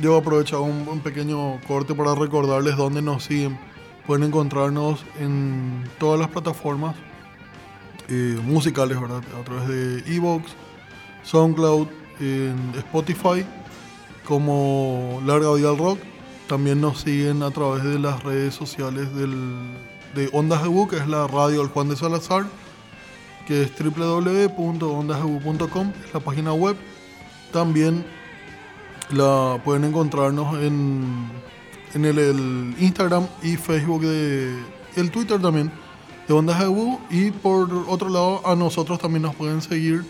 yo 0.00 0.10
voy 0.10 0.18
a 0.18 0.20
aprovechar 0.20 0.60
un, 0.60 1.00
pequeño 1.00 1.60
corte 1.66 1.94
para 1.94 2.14
recordarles 2.14 2.76
dónde 2.76 3.02
nos 3.02 3.24
siguen. 3.24 3.58
Pueden 4.06 4.24
encontrarnos 4.24 5.04
en 5.20 5.84
todas 5.98 6.18
las 6.18 6.28
plataformas 6.28 6.96
eh, 8.08 8.38
musicales, 8.44 9.00
¿verdad? 9.00 9.22
A 9.40 9.44
través 9.44 9.68
de 9.68 10.14
Evox, 10.16 10.52
SoundCloud, 11.22 11.88
Spotify, 12.76 13.44
como 14.24 15.20
Larga 15.24 15.52
Vida 15.54 15.70
al 15.70 15.78
Rock. 15.78 15.98
También 16.48 16.80
nos 16.80 17.00
siguen 17.00 17.42
a 17.42 17.50
través 17.50 17.84
de 17.84 17.98
las 17.98 18.22
redes 18.22 18.54
sociales 18.54 19.14
del, 19.14 19.32
de 20.14 20.28
Ondas 20.32 20.62
Jebu, 20.62 20.88
que 20.88 20.96
es 20.96 21.08
la 21.08 21.26
radio 21.26 21.60
del 21.60 21.68
Juan 21.68 21.88
de 21.88 21.96
Salazar, 21.96 22.44
que 23.46 23.62
es 23.62 23.72
www.ondasjebu.com, 23.78 25.92
es 26.04 26.14
la 26.14 26.20
página 26.20 26.52
web. 26.52 26.76
También 27.52 28.04
la 29.10 29.60
pueden 29.64 29.84
encontrarnos 29.84 30.56
en, 30.62 31.30
en 31.94 32.04
el, 32.04 32.74
Instagram 32.78 33.26
y 33.42 33.56
Facebook 33.56 34.02
de 34.02 34.54
el 34.96 35.10
Twitter 35.10 35.40
también 35.40 35.72
de 36.28 36.34
Ondas 36.34 36.62
y 37.10 37.30
por 37.30 37.72
otro 37.88 38.08
lado 38.08 38.46
a 38.46 38.54
nosotros 38.54 38.98
también 38.98 39.22
nos 39.22 39.34
pueden 39.34 39.60
seguir 39.60 40.04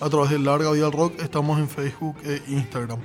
a 0.00 0.08
través 0.08 0.30
de 0.30 0.38
Larga 0.38 0.72
Vida 0.72 0.90
Rock. 0.90 1.20
Estamos 1.20 1.58
en 1.58 1.68
Facebook 1.68 2.16
e 2.24 2.42
Instagram. 2.48 2.98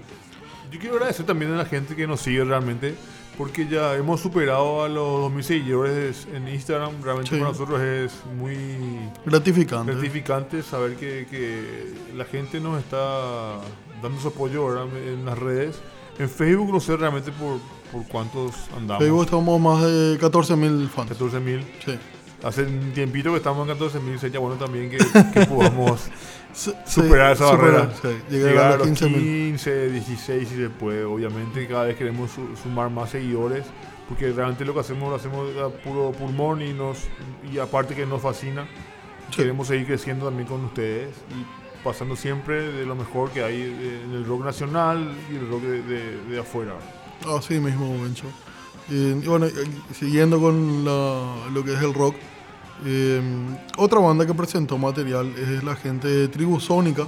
Yo 0.71 0.79
quiero 0.79 0.95
agradecer 0.95 1.25
también 1.25 1.51
a 1.51 1.57
la 1.57 1.65
gente 1.65 1.95
que 1.95 2.07
nos 2.07 2.21
sigue 2.21 2.43
realmente, 2.43 2.95
porque 3.37 3.67
ya 3.67 3.95
hemos 3.95 4.19
superado 4.21 4.83
a 4.83 4.89
los 4.89 5.31
2.000 5.31 5.41
seguidores 5.41 6.27
en 6.33 6.47
Instagram. 6.47 7.01
Realmente 7.03 7.29
Sí. 7.31 7.37
para 7.37 7.51
nosotros 7.51 7.81
es 7.81 8.13
muy 8.37 8.55
gratificante 9.25 9.91
gratificante 9.91 10.61
saber 10.63 10.95
que, 10.95 11.25
que 11.29 11.93
la 12.15 12.25
gente 12.25 12.59
nos 12.59 12.79
está 12.79 13.59
dando 14.01 14.19
su 14.21 14.27
apoyo 14.27 14.67
¿verdad? 14.67 14.87
en 14.97 15.25
las 15.25 15.37
redes. 15.37 15.79
En 16.19 16.29
Facebook 16.29 16.71
no 16.71 16.79
sé 16.79 16.95
realmente 16.95 17.31
por, 17.31 17.57
por 17.91 18.07
cuántos 18.07 18.53
andamos. 18.77 19.03
Facebook 19.03 19.23
estamos 19.23 19.59
más 19.59 19.81
de 19.83 20.19
14.000 20.19 20.87
fans 20.89 21.11
14.000. 21.19 21.63
sí. 21.85 21.97
Hace 22.43 22.63
un 22.63 22.91
tiempito 22.93 23.31
que 23.31 23.37
estamos 23.37 23.67
en 23.69 23.77
14.000, 23.77 24.17
sería 24.19 24.39
bueno 24.39 24.57
también 24.57 24.89
que, 24.89 24.97
que 24.97 25.45
podamos 25.49 26.09
Se- 26.53 26.73
superar 26.85 27.31
esa 27.33 27.49
superar, 27.49 27.87
barrera. 27.87 27.93
sí, 28.29 28.35
llegar, 28.35 28.71
a 28.73 28.77
los 28.77 28.87
15.000 28.89 29.13
15, 29.13 29.89
16 29.91 30.49
si 30.49 30.55
se 30.57 30.69
puede. 30.69 31.05
Obviamente 31.05 31.65
cada 31.67 31.85
vez 31.85 31.95
queremos 31.97 32.31
su- 32.31 32.55
sumar 32.61 32.89
más 32.89 33.11
seguidores 33.11 33.65
porque 34.09 34.31
realmente 34.33 34.65
lo 34.65 34.73
que 34.73 34.81
hacemos 34.81 35.09
lo 35.09 35.15
hacemos 35.15 35.47
a 35.57 35.69
puro 35.69 36.11
pulmón 36.11 36.61
y 36.61 36.73
nos 36.73 36.97
y 37.51 37.57
aparte 37.59 37.95
que 37.95 38.05
nos 38.05 38.21
fascina. 38.21 38.67
Sí. 39.29 39.37
Queremos 39.37 39.67
seguir 39.67 39.87
creciendo 39.87 40.25
también 40.25 40.47
con 40.47 40.63
ustedes 40.65 41.09
y 41.31 41.81
pasando 41.83 42.15
siempre 42.17 42.71
de 42.73 42.85
lo 42.85 42.95
mejor 42.95 43.31
que 43.31 43.41
hay 43.43 43.61
en 43.61 44.11
el 44.13 44.25
rock 44.25 44.43
nacional 44.43 45.11
y 45.31 45.35
el 45.37 45.49
rock 45.49 45.61
de, 45.61 45.81
de- 45.81 46.17
de 46.25 46.39
afuera. 46.39 46.73
Así 47.37 47.57
mismo, 47.59 48.01
Bencho. 48.03 48.25
Eh, 48.91 49.19
y 49.23 49.27
bueno, 49.27 49.45
eh, 49.45 49.51
siguiendo 49.97 50.41
con 50.41 50.83
la- 50.83 51.47
lo 51.53 51.63
que 51.63 51.73
es 51.73 51.81
el 51.81 51.93
rock, 51.93 52.15
eh, 52.85 53.21
otra 53.77 53.99
banda 53.99 54.25
que 54.25 54.33
presentó 54.33 54.77
material 54.77 55.33
es 55.37 55.63
la 55.63 55.75
gente 55.75 56.07
de 56.07 56.27
Tribu 56.27 56.59
Sónica. 56.59 57.07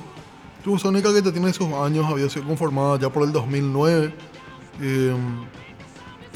Tribu 0.62 0.80
Sónica 0.80 1.14
que 1.14 1.22
ya 1.22 1.32
tiene 1.32 1.54
sus 1.54 1.72
años, 1.74 2.06
había 2.06 2.30
sido 2.30 2.46
conformada 2.46 3.00
ya 3.00 3.10
por 3.10 3.24
el 3.24 3.32
2009. 3.32 4.14
Eh, 4.82 5.16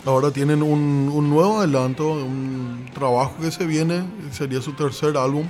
ahora 0.06 0.32
tienen 0.32 0.62
un, 0.62 1.10
un 1.14 1.30
nuevo 1.30 1.60
adelanto, 1.60 2.12
un 2.12 2.90
trabajo 2.94 3.36
que 3.42 3.52
se 3.52 3.66
viene, 3.66 4.04
sería 4.32 4.62
su 4.62 4.74
tercer 4.74 5.18
álbum. 5.18 5.46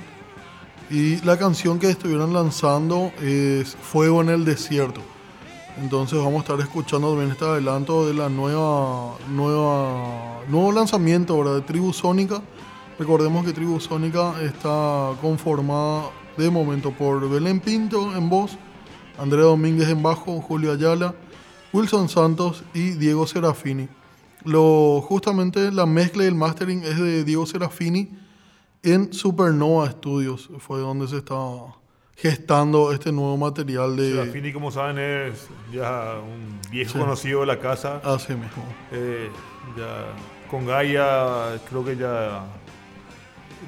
Y 0.89 1.17
la 1.25 1.37
canción 1.37 1.77
que 1.77 1.89
estuvieron 1.89 2.33
lanzando 2.33 3.11
es 3.21 3.75
Fuego 3.75 4.21
en 4.21 4.29
el 4.29 4.45
Desierto. 4.45 5.01
Entonces 5.81 6.17
vamos 6.19 6.35
a 6.35 6.39
estar 6.39 6.59
escuchando 6.59 7.09
también 7.09 7.31
este 7.31 7.45
adelanto 7.45 8.05
de 8.07 8.13
la 8.13 8.27
nueva, 8.27 9.15
nueva 9.29 10.41
nuevo 10.49 10.71
lanzamiento 10.71 11.37
¿verdad? 11.37 11.55
de 11.55 11.61
Tribu 11.61 11.93
Sónica. 11.93 12.41
Recordemos 12.99 13.45
que 13.45 13.53
Tribu 13.53 13.79
Sónica 13.79 14.33
está 14.43 15.13
conformada 15.21 16.09
de 16.38 16.49
momento 16.49 16.91
por 16.91 17.29
Belén 17.29 17.62
Pinto 17.62 18.13
en 18.15 18.29
voz, 18.29 18.57
Andrea 19.17 19.45
Domínguez 19.45 19.88
en 19.88 20.03
bajo, 20.03 20.41
Julio 20.41 20.73
Ayala, 20.73 21.15
Wilson 21.71 22.09
Santos 22.09 22.63
y 22.73 22.91
Diego 22.91 23.25
Serafini. 23.25 23.88
Lo, 24.43 25.01
justamente 25.01 25.71
la 25.71 25.85
mezcla 25.85 26.23
y 26.23 26.27
el 26.27 26.35
mastering 26.35 26.83
es 26.83 26.97
de 26.99 27.23
Diego 27.23 27.45
Serafini 27.45 28.09
en 28.83 29.13
Supernova 29.13 29.89
Studios. 29.91 30.49
Fue 30.59 30.79
donde 30.79 31.07
se 31.07 31.17
está 31.17 31.35
gestando 32.17 32.91
este 32.91 33.13
nuevo 33.13 33.38
material 33.38 33.95
de... 33.95 34.12
Serafini, 34.12 34.51
como 34.51 34.71
saben, 34.71 34.97
es 34.99 35.47
ya 35.71 36.15
un 36.21 36.59
viejo 36.69 36.91
Sí. 36.93 36.99
conocido 36.99 37.41
de 37.41 37.45
la 37.45 37.59
casa. 37.59 38.01
Así 38.03 38.33
mismo. 38.33 38.63
Eh, 38.91 39.29
ya 39.77 40.05
con 40.49 40.65
Gaia 40.65 41.59
creo 41.69 41.85
que 41.85 41.95
ya 41.95 42.43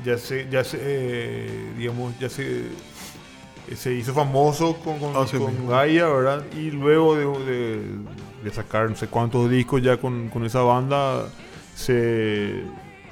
ya 0.05 0.17
se 0.17 0.47
ya 0.49 0.63
se 0.63 0.77
eh, 0.81 1.73
digamos 1.77 2.17
ya 2.19 2.29
se 2.29 2.63
se 3.75 3.93
hizo 3.93 4.13
famoso 4.13 4.75
con, 4.77 4.99
con, 4.99 5.13
mismo. 5.51 5.69
Gaia, 5.69 6.07
¿verdad? 6.07 6.43
Y 6.57 6.71
luego 6.71 7.15
de, 7.15 7.25
de- 7.45 7.81
de 8.43 8.51
sacar 8.51 8.89
no 8.89 8.95
sé 8.95 9.07
cuántos 9.07 9.49
discos 9.49 9.81
ya 9.81 9.97
con, 9.97 10.27
con 10.29 10.43
esa 10.45 10.61
banda, 10.61 11.29
se, 11.75 12.63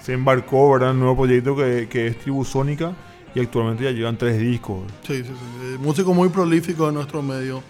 se 0.01 0.13
embarcó, 0.13 0.71
¿verdad? 0.71 0.89
En 0.89 0.95
un 0.95 1.01
nuevo 1.01 1.17
proyecto 1.17 1.55
que, 1.55 1.87
que 1.89 2.07
es 2.07 2.17
Tribu 2.19 2.43
Sónica 2.43 2.93
y 3.35 3.39
actualmente 3.39 3.83
ya 3.83 3.91
llevan 3.91 4.17
tres 4.17 4.39
discos. 4.39 4.79
Sí, 5.07 5.17
sí, 5.17 5.23
sí. 5.25 5.31
Eh, 5.73 5.77
músico 5.79 6.13
muy 6.13 6.29
prolífico 6.29 6.87
de 6.87 6.93
nuestro 6.93 7.21
medio, 7.21 7.61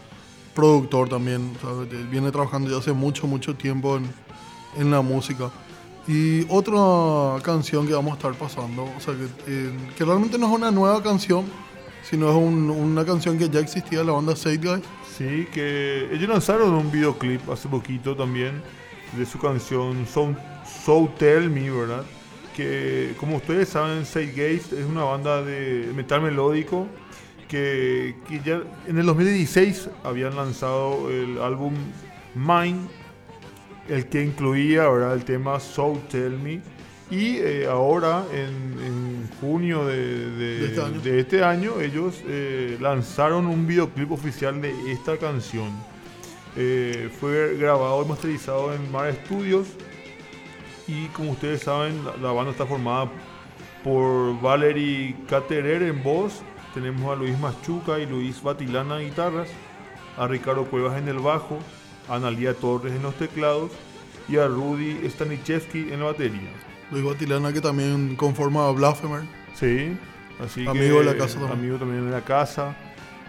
productor 0.56 1.10
también, 1.10 1.52
¿sabes? 1.62 1.90
Eh, 1.94 2.06
viene 2.10 2.32
trabajando 2.32 2.72
ya 2.72 2.78
hace 2.78 2.94
mucho, 2.94 3.28
mucho 3.28 3.54
tiempo 3.56 3.98
en, 3.98 4.06
en 4.78 4.90
la 4.90 5.02
música. 5.02 5.52
Y 6.12 6.44
otra 6.50 7.40
canción 7.44 7.86
que 7.88 7.94
vamos 7.94 8.14
a 8.14 8.16
estar 8.16 8.34
pasando, 8.34 8.84
o 8.84 9.00
sea, 9.00 9.14
que, 9.14 9.26
eh, 9.48 9.72
que 9.96 10.04
realmente 10.04 10.40
no 10.40 10.48
es 10.48 10.54
una 10.54 10.72
nueva 10.72 11.04
canción, 11.04 11.46
sino 12.02 12.30
es 12.30 12.36
un- 12.36 12.72
una 12.72 13.06
canción 13.06 13.38
que 13.38 13.48
ya 13.48 13.60
existía 13.60 14.04
la 14.04 14.14
banda 14.14 14.36
Sade 14.36 14.58
Guys. 14.58 14.82
Sí, 15.16 15.48
que 15.54 16.10
ellos 16.12 16.28
lanzaron 16.28 16.74
un 16.74 16.92
videoclip 16.92 17.48
hace 17.52 17.68
poquito 17.70 18.16
también 18.16 18.64
de 19.16 19.26
su 19.26 19.38
canción 19.38 20.08
So, 20.08 21.10
Tell 21.20 21.48
Me, 21.50 21.70
¿verdad? 21.70 22.04
Que 22.56 23.14
como 23.20 23.36
ustedes 23.38 23.70
saben, 23.70 24.04
Side 24.06 24.32
Gates 24.32 24.74
es 24.74 24.86
una 24.86 25.04
banda 25.04 25.44
de 25.44 25.92
metal 25.96 26.22
melódico 26.22 26.88
que, 27.48 28.16
que 28.28 28.42
ya 28.44 28.62
en 28.88 28.98
el 28.98 29.06
2016 29.06 29.90
habían 30.04 30.36
lanzado 30.36 31.10
el 31.12 31.40
álbum 31.40 31.74
Mine, 32.36 32.80
el 33.90 34.08
que 34.08 34.24
incluía 34.24 34.88
¿verdad? 34.90 35.14
el 35.14 35.24
tema 35.26 35.60
So 35.60 36.00
Tell 36.10 36.38
Me 36.38 36.62
Y 37.12 37.38
eh, 37.38 37.66
ahora, 37.68 38.24
en, 38.32 38.86
en 38.86 39.30
junio 39.42 39.86
de, 39.86 40.30
de- 40.32 40.60
De 40.60 40.66
este 40.68 40.82
año. 40.82 41.02
de 41.02 41.20
este 41.20 41.44
año, 41.44 41.82
ellos 41.82 42.22
eh, 42.28 42.78
lanzaron 42.80 43.48
un 43.48 43.66
videoclip 43.66 44.12
oficial 44.12 44.62
de 44.62 44.72
esta 44.92 45.18
canción. 45.18 45.70
Eh, 46.56 47.10
fue 47.20 47.58
grabado 47.58 48.04
y 48.04 48.08
masterizado 48.08 48.74
en 48.74 48.92
Mar 48.92 49.12
Studios. 49.26 49.68
Y 50.88 51.06
como 51.08 51.32
ustedes 51.32 51.62
saben, 51.64 52.04
la, 52.06 52.16
la 52.18 52.32
banda 52.32 52.52
está 52.52 52.66
formada 52.66 53.10
por 53.84 54.40
Valerie 54.42 55.16
Caterer 55.28 55.84
en 55.84 56.04
voz. 56.04 56.42
Tenemos 56.74 57.12
a 57.12 57.16
Luis 57.16 57.38
Machuca 57.40 57.98
y 58.00 58.06
Luis 58.06 58.42
Batilana 58.44 59.02
en 59.02 59.10
guitarras. 59.10 59.50
A 60.18 60.28
Ricardo 60.28 60.66
Cuevas 60.66 60.98
en 61.00 61.08
el 61.08 61.20
bajo. 61.20 61.58
A 62.10 62.16
Analia 62.16 62.54
Torres 62.54 62.94
en 62.94 63.04
los 63.04 63.16
teclados. 63.16 63.72
Y 64.28 64.38
a 64.38 64.48
Rudy 64.48 65.00
Stanichevsky 65.10 65.92
en 65.92 66.00
la 66.02 66.06
batería. 66.08 66.52
Luis 66.92 67.04
Batilana 67.04 67.52
que 67.54 67.62
también 67.62 68.16
conforma 68.16 68.70
Blasphemer. 68.72 69.22
Sí, 69.56 69.98
así 70.44 70.68
Amigo 70.68 71.00
que, 71.00 71.06
de 71.06 71.06
la 71.06 71.18
casa 71.18 71.40
también. 71.40 71.60
Amigo 71.60 71.78
también 71.78 72.06
de 72.06 72.12
la 72.12 72.22
casa. 72.22 72.76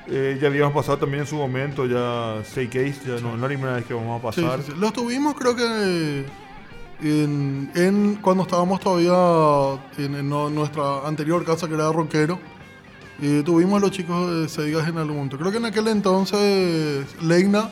Eh, 0.09 0.39
ya 0.41 0.49
habíamos 0.49 0.75
pasado 0.75 0.99
también 0.99 1.23
en 1.23 1.27
su 1.27 1.37
momento, 1.37 1.87
ya 1.87 2.43
6 2.45 2.69
case, 2.69 2.95
ya 3.07 3.21
no, 3.21 3.31
no 3.31 3.35
es 3.37 3.41
la 3.41 3.47
primera 3.47 3.75
vez 3.77 3.85
que 3.85 3.95
vamos 3.95 4.19
a 4.19 4.23
pasar. 4.23 4.61
sí, 4.63 4.73
sí. 4.73 4.79
Los 4.79 4.93
tuvimos 4.93 5.35
creo 5.35 5.55
que 5.55 6.25
en, 7.03 7.71
en- 7.75 8.17
cuando 8.17 8.43
estábamos 8.43 8.81
todavía 8.81 9.81
en, 9.99 10.29
nuestra 10.29 11.07
anterior 11.07 11.45
casa 11.45 11.69
que 11.69 11.75
era 11.75 11.91
rockero. 11.93 12.39
Y 13.23 13.43
tuvimos 13.43 13.77
a 13.79 13.81
los 13.87 13.91
chicos 13.91 14.31
de 14.31 14.49
Seigas 14.49 14.89
en 14.89 14.97
algún 14.99 15.17
momento. 15.17 15.37
Creo 15.39 15.51
que 15.51 15.59
en 15.59 15.67
aquel 15.67 15.89
entonces 15.89 17.07
Leina, 17.23 17.71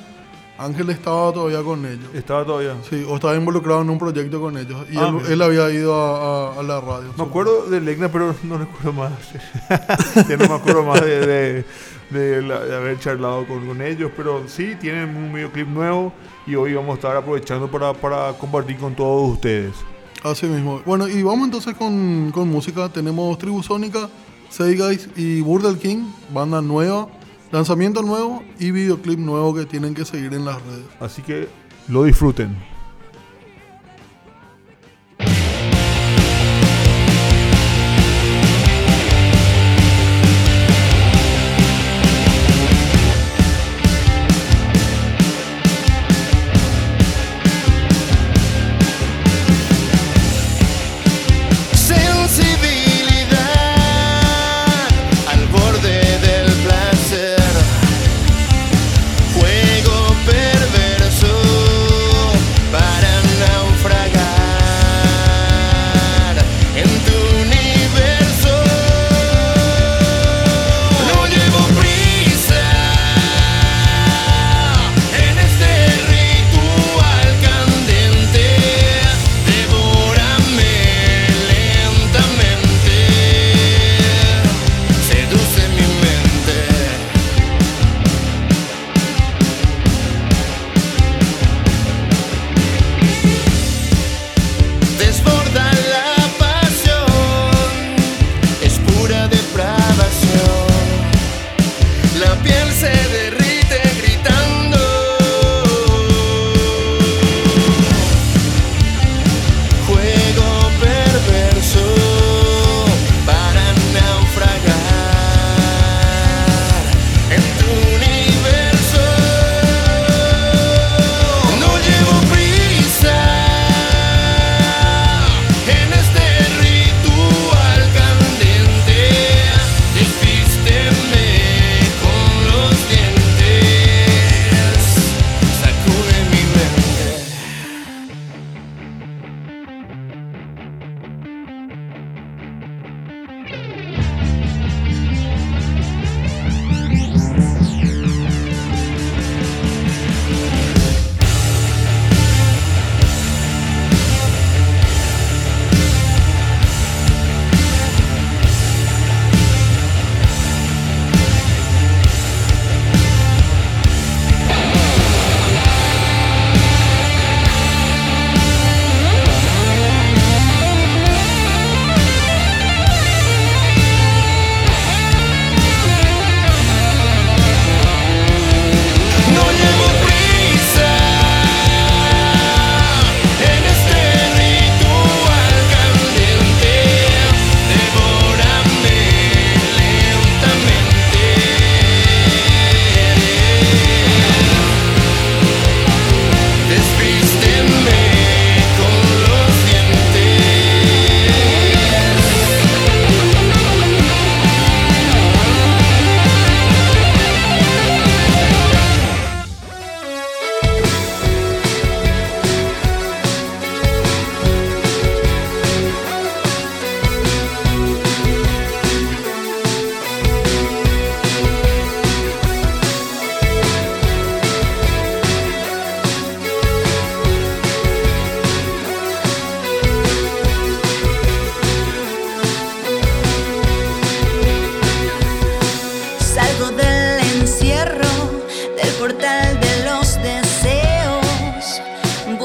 Ángel 0.59 0.91
estaba 0.91 1.33
todavía 1.33 1.63
con 1.63 1.87
ellos. 1.87 2.09
Estaba 2.15 2.45
todavía. 2.45 2.75
Sí, 2.91 3.05
o 3.09 3.15
estaba 3.15 3.37
involucrado 3.37 3.81
en 3.83 3.91
un 3.91 3.99
proyecto 3.99 4.41
con 4.41 4.59
ellos. 4.59 4.87
Y 4.91 4.97
Ah, 4.97 5.09
él, 5.25 5.33
él 5.33 5.43
había 5.43 5.71
ido 5.71 5.95
a, 5.95 6.55
a- 6.57 6.61
a 6.61 6.63
la 6.65 6.81
radio. 6.81 7.13
Me 7.17 7.23
acuerdo 7.25 7.67
de 7.71 7.81
Legna, 7.81 8.11
pero 8.11 8.35
no 8.43 8.59
recuerdo 8.59 8.93
más. 8.93 9.13
ya 10.29 10.37
no 10.37 10.49
me 10.49 10.55
acuerdo 10.55 10.83
más 10.85 11.01
de, 11.01 11.27
de- 11.27 11.65
de 12.11 12.43
la- 12.43 12.61
de 12.65 12.75
haber 12.77 12.99
charlado 12.99 13.47
con, 13.47 13.67
con 13.67 13.81
ellos. 13.83 14.11
Pero 14.17 14.43
sí, 14.49 14.75
tienen 14.81 15.15
un 15.17 15.33
videoclip 15.33 15.69
nuevo 15.69 16.13
y 16.47 16.55
hoy 16.57 16.75
vamos 16.75 16.91
a 16.91 16.95
estar 16.95 17.17
aprovechando 17.17 17.71
para, 17.71 17.93
para 17.95 18.33
compartir 18.33 18.79
con 18.79 18.95
todos 18.95 19.33
ustedes. 19.35 19.73
Así 20.25 20.47
mismo. 20.47 20.83
Bueno, 20.85 21.07
y 21.07 21.23
vamos 21.23 21.45
entonces 21.45 21.75
con, 21.75 22.33
con 22.33 22.49
música. 22.49 22.89
Tenemos 22.89 23.39
Tribu 23.39 23.63
Sónica, 23.63 24.09
Say 24.51 24.77
Guys 24.77 25.09
y 25.15 25.41
Burdel 25.43 25.79
King, 25.79 25.99
banda 26.35 26.61
nueva, 26.61 27.07
lanzamiento 27.51 28.03
nuevo 28.03 28.43
y 28.59 28.71
videoclip 28.71 29.19
nuevo 29.19 29.55
que 29.55 29.67
tienen 29.67 29.95
que 29.95 30.05
seguir 30.05 30.35
en 30.35 30.45
las 30.45 30.63
redes. 30.63 30.87
Así 31.01 31.23
que 31.23 31.49
lo 31.89 32.05
disfruten. 32.05 32.57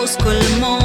crepúsculo 0.04 0.83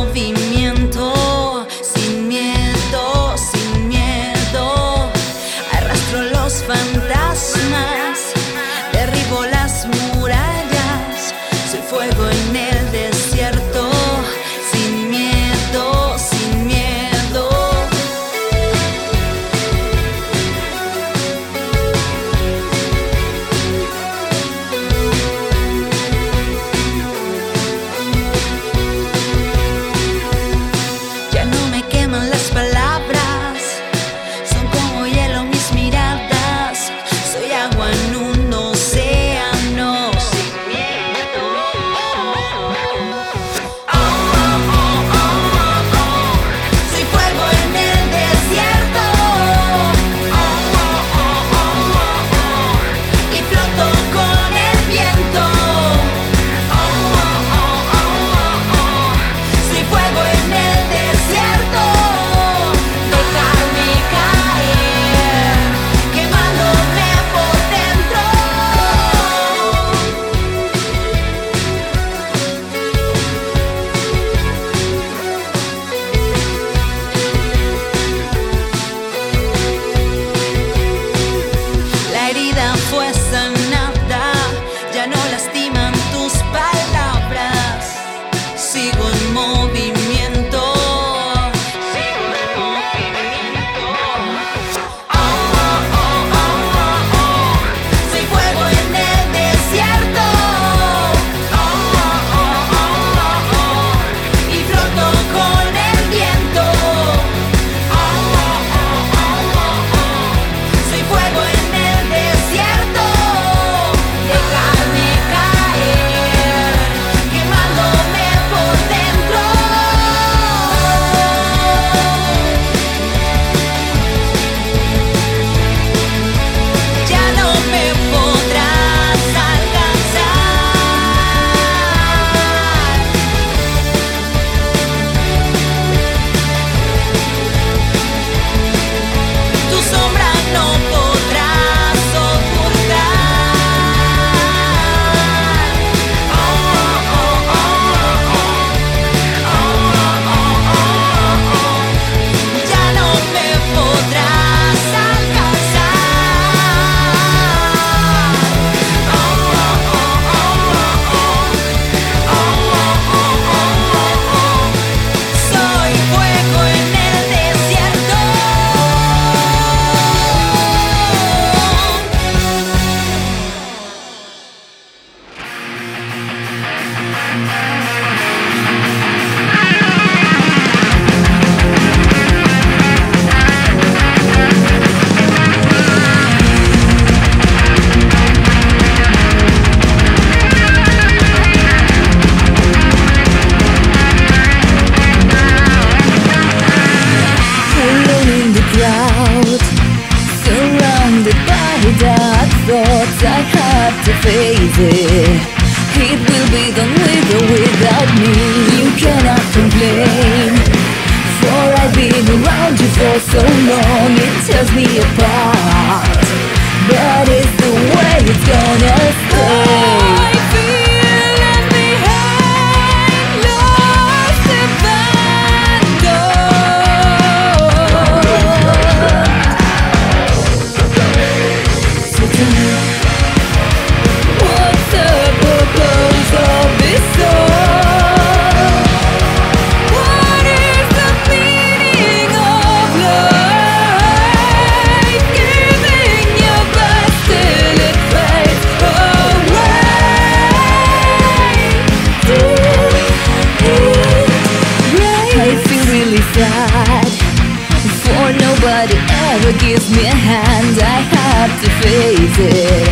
it 262.20 262.88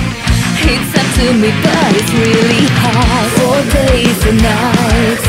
It's 0.62 0.93
up 0.95 1.09
to 1.19 1.27
me 1.35 1.51
but 1.62 1.91
it's 1.99 2.12
really 2.12 2.67
hard. 2.79 3.29
For 3.37 3.59
days 3.75 4.21
and 4.27 4.39
nights. 4.43 5.27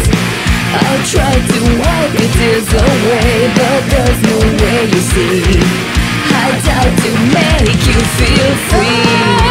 I 0.78 0.90
try 1.14 1.34
to 1.34 1.60
wipe 1.82 2.14
your 2.20 2.32
tears 2.38 2.70
away 2.74 3.50
But 3.58 3.82
there's 3.92 4.20
no 4.30 4.38
way 4.62 4.80
you 4.94 5.02
see. 5.12 5.88
I 6.30 6.48
doubt 6.66 6.94
to 7.04 7.12
make 7.34 7.82
you 7.90 8.00
feel 8.18 8.52
free. 8.70 9.47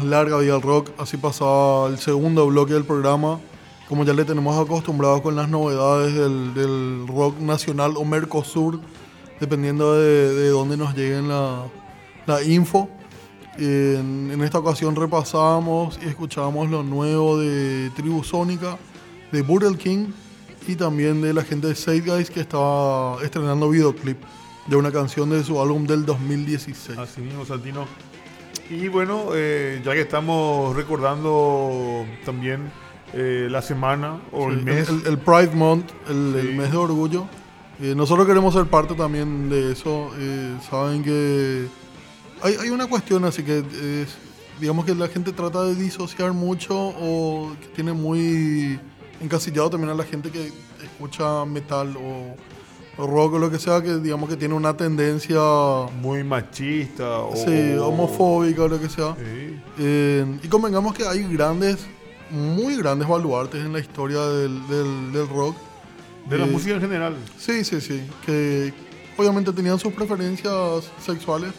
Larga 0.00 0.38
vida 0.38 0.54
al 0.54 0.62
rock. 0.62 0.90
Así 0.98 1.16
pasaba 1.16 1.88
el 1.88 1.98
segundo 1.98 2.46
bloque 2.46 2.72
del 2.74 2.84
programa. 2.84 3.40
Como 3.88 4.04
ya 4.04 4.14
le 4.14 4.24
tenemos 4.24 4.56
acostumbrados 4.58 5.20
con 5.20 5.36
las 5.36 5.48
novedades 5.48 6.14
del, 6.14 6.54
del 6.54 7.06
rock 7.08 7.38
nacional 7.40 7.94
o 7.96 8.04
Mercosur, 8.04 8.80
dependiendo 9.38 9.94
de, 9.94 10.34
de 10.34 10.48
dónde 10.48 10.76
nos 10.76 10.94
lleguen 10.94 11.28
la, 11.28 11.64
la 12.26 12.42
info. 12.42 12.88
En, 13.58 14.30
en 14.32 14.42
esta 14.42 14.58
ocasión 14.60 14.96
repasamos 14.96 15.98
y 16.02 16.08
escuchábamos 16.08 16.70
lo 16.70 16.82
nuevo 16.82 17.38
de 17.38 17.90
Tribu 17.94 18.24
Sónica, 18.24 18.78
de 19.30 19.42
Burrell 19.42 19.76
King 19.76 20.06
y 20.66 20.76
también 20.76 21.20
de 21.20 21.34
la 21.34 21.42
gente 21.42 21.66
de 21.66 21.74
Side 21.74 22.00
Guys 22.00 22.30
que 22.30 22.40
estaba 22.40 23.22
estrenando 23.22 23.68
videoclip 23.68 24.18
de 24.66 24.76
una 24.76 24.92
canción 24.92 25.30
de 25.30 25.42
su 25.42 25.60
álbum 25.60 25.86
del 25.86 26.06
2016. 26.06 26.98
Así 26.98 27.20
mismo, 27.20 27.44
Santino. 27.44 27.86
Y 28.70 28.88
bueno, 28.88 29.26
eh, 29.34 29.80
ya 29.84 29.92
que 29.92 30.00
estamos 30.00 30.74
recordando 30.74 32.06
también 32.24 32.70
eh, 33.12 33.48
la 33.50 33.60
semana 33.60 34.20
o 34.32 34.48
el 34.50 34.60
Sí, 34.60 34.64
mes, 34.64 34.88
el, 34.88 35.06
el 35.06 35.18
Pride 35.18 35.50
Month, 35.54 35.90
el, 36.08 36.34
el 36.36 36.46
Sí. 36.48 36.52
mes 36.54 36.70
de 36.70 36.76
orgullo. 36.78 37.26
Eh, 37.80 37.94
nosotros 37.94 38.26
queremos 38.26 38.54
ser 38.54 38.66
parte 38.66 38.94
también 38.94 39.50
de 39.50 39.72
eso. 39.72 40.10
Eh, 40.18 40.56
saben 40.70 41.02
que 41.02 41.66
hay, 42.42 42.54
hay 42.60 42.70
una 42.70 42.86
cuestión 42.86 43.24
así 43.24 43.42
que 43.42 43.58
es, 43.58 44.16
digamos 44.60 44.84
que 44.86 44.94
la 44.94 45.08
gente 45.08 45.32
trata 45.32 45.64
de 45.64 45.74
disociar 45.74 46.32
mucho 46.32 46.74
o 46.78 47.52
que 47.60 47.66
tiene 47.68 47.92
muy 47.92 48.78
encasillado 49.20 49.68
también 49.70 49.90
a 49.90 49.94
la 49.94 50.04
gente 50.04 50.30
que 50.30 50.50
escucha 50.82 51.44
metal 51.44 51.94
o 51.98 52.34
rock 52.98 53.34
o 53.34 53.38
lo 53.38 53.50
que 53.50 53.58
sea, 53.58 53.82
que 53.82 53.96
digamos 53.96 54.28
que 54.28 54.36
tiene 54.36 54.54
una 54.54 54.76
tendencia 54.76 55.40
muy 56.00 56.22
machista 56.24 57.18
o 57.20 57.34
sí, 57.34 57.74
homofóbica 57.80 58.62
o 58.62 58.68
lo 58.68 58.78
que 58.80 58.88
sea. 58.88 59.14
Sí. 59.16 59.60
Eh, 59.78 60.38
y 60.42 60.48
convengamos 60.48 60.94
que 60.94 61.06
hay 61.06 61.22
grandes, 61.32 61.86
muy 62.30 62.76
grandes 62.76 63.08
baluartes 63.08 63.64
en 63.64 63.72
la 63.72 63.78
historia 63.80 64.20
del, 64.20 64.66
del- 64.68 65.12
del 65.12 65.28
rock. 65.28 65.56
de 66.28 66.38
la 66.38 66.44
Eh, 66.44 66.50
música 66.50 66.74
en 66.74 66.80
general. 66.80 67.16
Sí, 67.36 67.64
sí, 67.64 67.80
sí. 67.80 68.00
Que 68.24 68.72
obviamente 69.16 69.52
tenían 69.52 69.76
sus 69.78 69.92
preferencias 69.92 70.88
sexuales. 71.04 71.50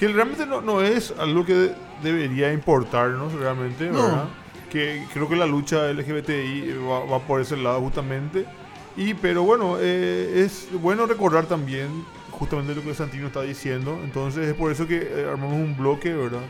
Que 0.00 0.08
realmente 0.08 0.44
no, 0.44 0.60
no 0.60 0.82
es 0.82 1.14
algo 1.18 1.46
que 1.46 1.70
debería 2.02 2.52
importarnos 2.52 3.32
realmente, 3.34 3.88
No. 3.90 4.02
¿verdad? 4.02 4.24
Que 4.70 5.04
creo 5.14 5.28
que 5.28 5.36
la 5.36 5.46
lucha 5.46 5.88
LGBTI 5.92 6.74
va, 6.90 7.04
va 7.04 7.18
por 7.20 7.40
ese 7.40 7.56
lado 7.56 7.80
justamente. 7.80 8.44
Y 8.96 9.14
pero 9.14 9.42
bueno, 9.42 9.76
eh, 9.80 10.42
es 10.44 10.68
bueno 10.80 11.06
recordar 11.06 11.46
también 11.46 11.88
justamente 12.30 12.74
lo 12.74 12.82
que 12.82 12.94
Santino 12.94 13.26
está 13.26 13.42
diciendo. 13.42 13.98
Entonces 14.04 14.48
es 14.48 14.54
por 14.54 14.72
eso 14.72 14.86
que 14.86 14.96
eh, 14.98 15.26
armamos 15.30 15.54
un 15.54 15.76
bloque, 15.76 16.12
¿verdad? 16.14 16.42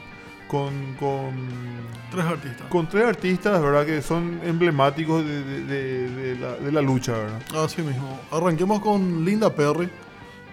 Con, 0.49 0.72
con, 1.01 1.34
Tres 2.12 2.24
artistas. 2.24 2.66
con 2.68 2.88
tres 2.88 3.05
artistas, 3.05 3.61
¿verdad? 3.61 3.84
Que 3.84 4.01
son 4.01 4.38
emblemáticos 4.44 5.24
de, 5.24 5.42
de- 5.42 5.62
de- 5.64 6.11
de 6.11 6.36
la, 6.40 6.53
de 6.57 6.70
la 6.72 6.80
lucha, 6.82 7.12
¿verdad? 7.12 7.40
Así 7.64 7.82
mismo. 7.82 8.20
Arranquemos 8.30 8.80
con 8.80 9.24
Linda 9.24 9.53
Perry, 9.53 9.88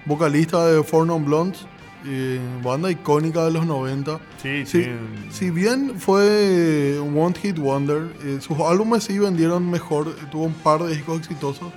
vocalista 0.05 0.65
de 0.65 0.83
Four 0.83 1.05
Non 1.05 1.23
Blondes, 1.23 1.67
eh, 2.07 2.39
banda 2.63 2.89
icónica 2.89 3.45
de 3.45 3.51
los 3.51 3.67
90. 3.67 4.19
Sí, 4.41 4.65
Sí, 4.65 4.87
si 5.29 5.51
bien 5.51 5.93
fue 5.99 6.97
One 6.99 7.35
Hit 7.39 7.59
Wonder, 7.59 8.07
eh, 8.23 8.39
sus 8.41 8.59
álbumes 8.59 9.03
sí 9.03 9.19
vendieron 9.19 9.69
mejor, 9.69 10.13
tuvo 10.31 10.45
un 10.45 10.53
par 10.53 10.81
de 10.83 10.95
discos 10.95 11.19
exitosos. 11.19 11.71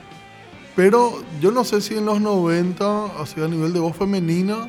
Pero 0.76 1.22
yo 1.40 1.50
no 1.50 1.64
sé 1.64 1.80
si 1.80 1.96
en 1.96 2.04
los 2.04 2.20
90, 2.20 3.06
así 3.20 3.40
a 3.40 3.48
nivel 3.48 3.72
de 3.72 3.80
voz 3.80 3.96
femenina, 3.96 4.68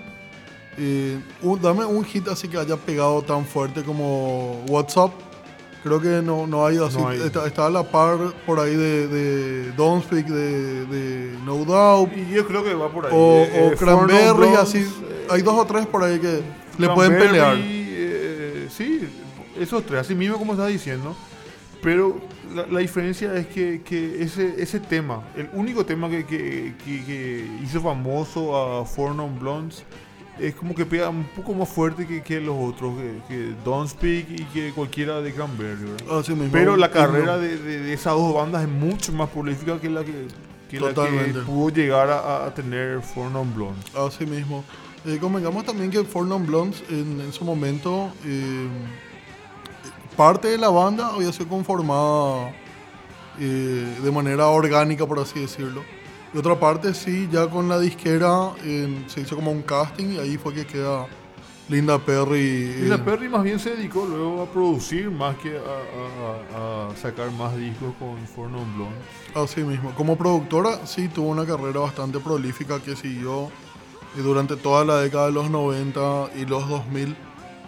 eh, 0.77 1.19
un- 1.41 1.61
dame 1.61 1.83
un 1.85 2.03
hit 2.05 2.27
así 2.29 2.47
que 2.47 2.57
haya 2.57 2.77
pegado 2.77 3.21
tan 3.21 3.45
fuerte 3.45 3.83
como 3.83 4.63
WhatsApp. 4.69 5.11
Creo 5.83 5.99
que 6.01 6.21
no, 6.21 6.47
no 6.47 6.65
hay 6.65 6.77
así. 6.77 6.97
No 6.97 7.09
hay. 7.09 7.21
Está, 7.21 7.45
está 7.45 7.67
a 7.67 7.69
la 7.69 7.83
par 7.83 8.17
por 8.45 8.59
ahí 8.59 8.75
de, 8.75 9.07
de 9.07 9.71
Don't 9.73 10.03
Speak, 10.05 10.27
de, 10.27 10.85
de 10.85 11.37
No 11.45 11.57
Doubt, 11.65 12.11
Y 12.17 12.33
yo 12.33 12.45
creo 12.47 12.63
que 12.63 12.73
va 12.73 12.89
por 12.89 13.05
ahí. 13.05 13.11
o, 13.13 13.17
Eh, 13.17 13.69
o 13.69 13.73
eh, 13.73 13.75
Blondes, 13.79 14.57
así. 14.57 14.79
eh, 14.79 15.27
Hay 15.29 15.41
dos 15.41 15.55
o 15.57 15.65
tres 15.65 15.85
por 15.87 16.03
ahí 16.03 16.19
que 16.19 16.41
le 16.77 16.89
pueden 16.89 17.11
Cranberry, 17.13 17.27
pelear. 17.27 17.57
eh, 17.59 18.67
sí, 18.75 19.01
esos 19.59 19.85
tres, 19.85 20.01
así 20.01 20.15
mismo 20.15 20.37
como 20.37 20.53
estás 20.53 20.67
diciendo. 20.69 21.15
Pero 21.81 22.17
la, 22.55 22.65
la 22.67 22.79
diferencia 22.79 23.33
es 23.35 23.47
que, 23.47 23.81
que 23.83 24.21
ese, 24.23 24.55
ese 24.61 24.79
tema, 24.79 25.23
el 25.35 25.49
único 25.53 25.85
tema 25.85 26.09
que, 26.09 26.25
que- 26.25 26.73
que- 26.83 27.03
que 27.05 27.47
hizo 27.63 27.81
famoso 27.81 28.55
a 28.55 28.85
Four 28.85 29.15
Non 29.15 29.37
Blondes, 29.39 29.83
es 30.39 30.53
como 30.53 30.75
que 30.75 30.85
pega 30.85 31.09
un 31.09 31.23
poco 31.35 31.53
más 31.55 31.67
fuerte 31.67 32.05
que, 32.05 32.21
que 32.21 32.39
los 32.39 32.55
otros, 32.59 32.93
que, 32.99 33.21
que 33.27 33.53
Don't 33.65 33.89
Speak 33.89 34.27
y 34.29 34.43
que 34.53 34.71
cualquiera 34.71 35.19
de 35.21 35.33
Cranberry. 35.33 35.85
mismo. 36.35 36.51
Pero 36.51 36.77
la 36.77 36.91
carrera 36.91 37.37
de, 37.39 37.57
de- 37.57 37.79
de 37.81 37.93
esas 37.93 38.13
dos 38.13 38.33
bandas 38.35 38.61
es 38.61 38.69
mucho 38.69 39.11
más 39.13 39.29
prolífica 39.29 39.79
que 39.79 39.89
la 39.89 40.03
que, 40.03 40.27
que, 40.69 40.79
la 40.79 40.89
pudo 41.45 41.69
llegar 41.69 42.09
a, 42.09 42.45
a 42.45 42.53
tener 42.53 43.01
Four 43.01 43.31
Non 43.31 43.53
Blondes. 43.55 43.95
Así 43.95 44.25
mismo. 44.27 44.63
Eh, 45.05 45.17
convengamos 45.21 45.65
también 45.65 45.89
que 45.89 46.03
Four 46.03 46.27
Non 46.27 46.45
Blondes 46.45 46.83
en, 46.89 47.19
en 47.21 47.31
su 47.33 47.43
momento, 47.45 48.11
eh, 48.25 48.67
parte 50.17 50.49
de 50.49 50.57
la 50.57 50.69
banda 50.69 51.07
había 51.13 51.31
sido 51.31 51.47
conformada 51.47 52.51
eh, 53.39 53.97
de 54.03 54.11
manera 54.11 54.47
orgánica, 54.47 55.05
por 55.05 55.19
así 55.19 55.39
decirlo. 55.39 55.83
Y 56.33 56.37
otra 56.37 56.59
parte 56.59 56.93
sí, 56.93 57.29
ya 57.31 57.47
con 57.49 57.69
la 57.69 57.79
disquera 57.79 58.51
eh, 58.63 59.05
se 59.07 59.21
hizo 59.21 59.35
como 59.35 59.51
un 59.51 59.61
casting 59.61 60.13
y 60.15 60.17
ahí 60.19 60.37
fue 60.37 60.53
que 60.53 60.65
queda 60.65 61.05
Linda 61.69 61.97
Perry. 61.99 62.89
Eh, 62.91 62.97
Perry 63.03 63.29
más 63.29 63.43
bien 63.43 63.59
se 63.59 63.71
dedicó 63.75 64.05
luego 64.05 64.41
a 64.41 64.45
producir 64.47 65.09
más 65.11 65.35
que 65.37 65.57
a, 65.57 65.61
a- 66.57 66.87
a 66.91 66.95
sacar 66.97 67.31
más 67.31 67.55
discos 67.55 67.93
con 67.99 68.17
Four 68.27 68.49
Non 68.49 68.75
Blondes. 68.75 68.97
Así 69.35 69.61
mismo. 69.63 69.91
Como 69.95 70.17
productora, 70.17 70.85
sí 70.85 71.07
tuvo 71.09 71.29
una 71.29 71.45
carrera 71.45 71.79
bastante 71.81 72.19
prolífica 72.19 72.79
que 72.81 72.95
siguió 72.95 73.45
eh, 74.17 74.21
durante 74.21 74.55
toda 74.57 74.83
la 74.83 74.97
década 75.01 75.27
de 75.27 75.33
los 75.33 75.49
90 75.49 76.29
y 76.37 76.45
los 76.45 76.67
2000. 76.67 77.15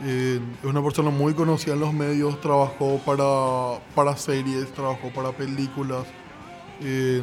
Eh, 0.01 0.39
es 0.61 0.65
una 0.65 0.81
persona 0.81 1.09
muy 1.09 1.33
conocida 1.33 1.73
en 1.73 1.81
los 1.81 1.93
medios, 1.93 2.39
trabajó 2.39 2.99
para, 3.05 3.79
para 3.95 4.15
series, 4.15 4.71
trabajó 4.73 5.09
para 5.09 5.31
películas 5.31 6.05
eh, 6.81 7.21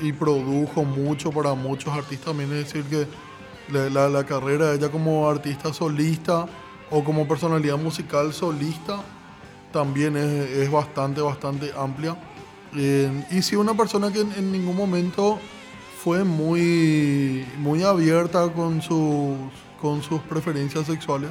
y 0.00 0.12
produjo 0.12 0.84
mucho 0.84 1.30
para 1.30 1.54
muchos 1.54 1.92
artistas. 1.94 2.26
También 2.26 2.52
es 2.52 2.66
decir 2.72 2.84
que 2.84 3.06
la, 3.72 4.08
la- 4.08 4.24
carrera 4.24 4.66
de 4.70 4.76
ella 4.76 4.90
como 4.90 5.28
artista 5.30 5.72
solista 5.72 6.46
o 6.90 7.02
como 7.04 7.26
personalidad 7.26 7.78
musical 7.78 8.32
solista 8.34 9.00
también 9.72 10.16
es, 10.16 10.50
es 10.50 10.70
bastante, 10.70 11.20
bastante 11.22 11.70
amplia. 11.76 12.16
Eh, 12.76 13.24
y 13.30 13.40
sí, 13.42 13.56
una 13.56 13.74
persona 13.74 14.12
que 14.12 14.20
en, 14.20 14.32
en 14.32 14.52
ningún 14.52 14.76
momento 14.76 15.38
fue 16.04 16.24
muy, 16.24 17.46
muy 17.58 17.82
abierta 17.82 18.48
con 18.52 18.82
sus, 18.82 19.36
con 19.80 20.02
sus 20.02 20.20
preferencias 20.22 20.86
sexuales, 20.86 21.30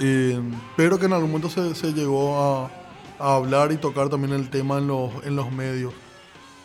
Eh, 0.00 0.40
pero 0.76 0.98
que 0.98 1.06
en 1.06 1.12
algún 1.12 1.30
momento 1.30 1.50
se, 1.50 1.74
se 1.74 1.92
llegó 1.92 2.38
a, 2.40 2.70
a 3.18 3.34
hablar 3.36 3.70
y 3.72 3.76
tocar 3.76 4.08
también 4.08 4.32
el 4.32 4.48
tema 4.50 4.78
en 4.78 4.86
los, 4.86 5.10
en 5.24 5.36
los 5.36 5.52
medios. 5.52 5.92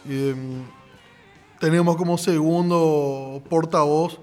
Eh, 0.08 0.36
tenemos 1.60 1.98
como 1.98 2.18
segundo 2.18 3.42
portavoz, 3.50 4.20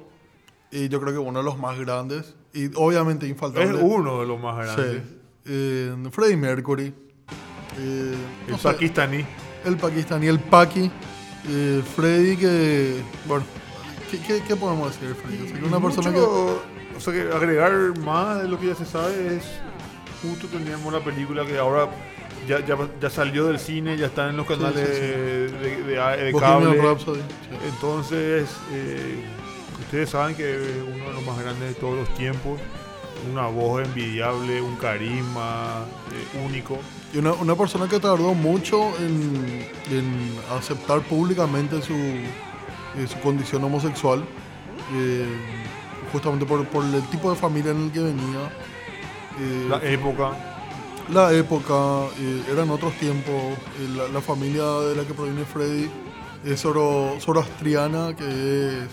y 0.70 0.88
yo 0.88 1.00
creo 1.00 1.12
que 1.12 1.18
uno 1.18 1.40
de 1.40 1.44
los 1.44 1.58
más 1.58 1.78
grandes, 1.78 2.34
y 2.54 2.66
obviamente 2.76 3.26
infaltable. 3.26 3.70
Es 3.78 3.82
uno 3.82 4.20
de 4.20 4.26
los 4.26 4.40
más 4.40 4.66
Sí. 4.70 4.74
grandes. 4.76 5.02
Eh, 5.44 5.94
Freddie 6.10 6.36
Mercury. 6.36 6.94
Eh, 7.78 8.14
El 8.46 8.52
no 8.52 8.58
sé, 8.58 8.68
pakistaní. 8.68 9.24
el 9.64 9.76
pakistaní, 9.76 10.26
el 10.26 10.38
Paki. 10.38 10.90
Eh, 11.48 11.82
Freddy 11.96 12.36
que... 12.36 13.02
Bueno, 13.26 13.44
¿qué, 14.10 14.18
qué, 14.20 14.42
qué 14.46 14.54
podemos 14.56 14.92
decir 14.92 15.08
de 15.08 15.14
Freddy? 15.16 15.42
O 15.42 15.48
sea, 15.48 15.58
que 15.58 15.64
una 15.64 15.80
persona 15.80 16.12
que... 16.12 16.20
O 16.96 17.00
sea, 17.00 17.12
que 17.12 17.22
agregar 17.34 17.72
más 18.00 18.42
de 18.42 18.48
lo 18.48 18.58
que 18.58 18.66
ya 18.68 18.74
se 18.74 18.84
sabe 18.86 19.36
es. 19.36 19.44
Justo 20.22 20.46
teníamos 20.46 20.92
la 20.92 21.00
película 21.00 21.44
que 21.44 21.58
ahora 21.58 21.88
ya, 22.46 22.64
ya, 22.64 22.76
ya 23.00 23.10
salió 23.10 23.46
del 23.46 23.58
cine, 23.58 23.96
ya 23.96 24.06
está 24.06 24.28
en 24.30 24.36
los 24.36 24.46
canales 24.46 24.88
sí, 24.88 24.94
sí. 24.94 25.00
de, 25.00 25.48
de- 25.84 26.24
de 26.24 26.32
cable. 26.40 26.78
Entonces, 27.74 28.48
eh, 28.72 29.24
ustedes 29.80 30.10
saben 30.10 30.36
que 30.36 30.54
es 30.54 30.60
uno 30.94 31.06
de 31.08 31.12
los 31.14 31.26
más 31.26 31.38
grandes 31.42 31.70
de 31.70 31.74
todos 31.74 31.96
los 31.98 32.14
tiempos. 32.14 32.60
Una 33.32 33.46
voz 33.48 33.84
envidiable, 33.84 34.60
un 34.60 34.76
carisma 34.76 35.84
eh, 36.12 36.44
único. 36.46 36.78
Y 37.12 37.18
una, 37.18 37.32
una 37.32 37.54
persona 37.56 37.88
que 37.88 37.98
tardó 38.00 38.34
mucho 38.34 38.96
en, 38.98 39.68
en 39.90 40.36
aceptar 40.56 41.00
públicamente 41.02 41.82
su, 41.82 41.94
eh, 41.94 43.06
su 43.08 43.18
condición 43.20 43.62
homosexual, 43.64 44.24
justamente 46.12 46.44
por, 46.46 46.64
por 46.66 46.84
el 46.84 47.02
tipo 47.08 47.30
de 47.30 47.36
familia 47.36 47.72
en 47.72 47.84
el 47.84 47.90
que 47.92 48.00
venía. 48.00 48.50
Eh, 49.40 49.66
La 49.68 49.78
época. 49.82 50.30
la 51.10 51.32
época, 51.32 52.06
eh, 52.20 52.42
eran 52.52 52.70
otros 52.70 52.92
tiempos. 52.94 53.34
eh, 53.34 53.88
la, 53.96 54.08
la 54.08 54.20
familia 54.20 54.62
de 54.62 54.96
la 54.96 55.04
que 55.04 55.14
proviene 55.14 55.44
Freddy 55.44 55.88
es 56.44 56.60
zoro- 56.64 57.18
zoroastriana, 57.20 58.14
que 58.14 58.26
es 58.26 58.88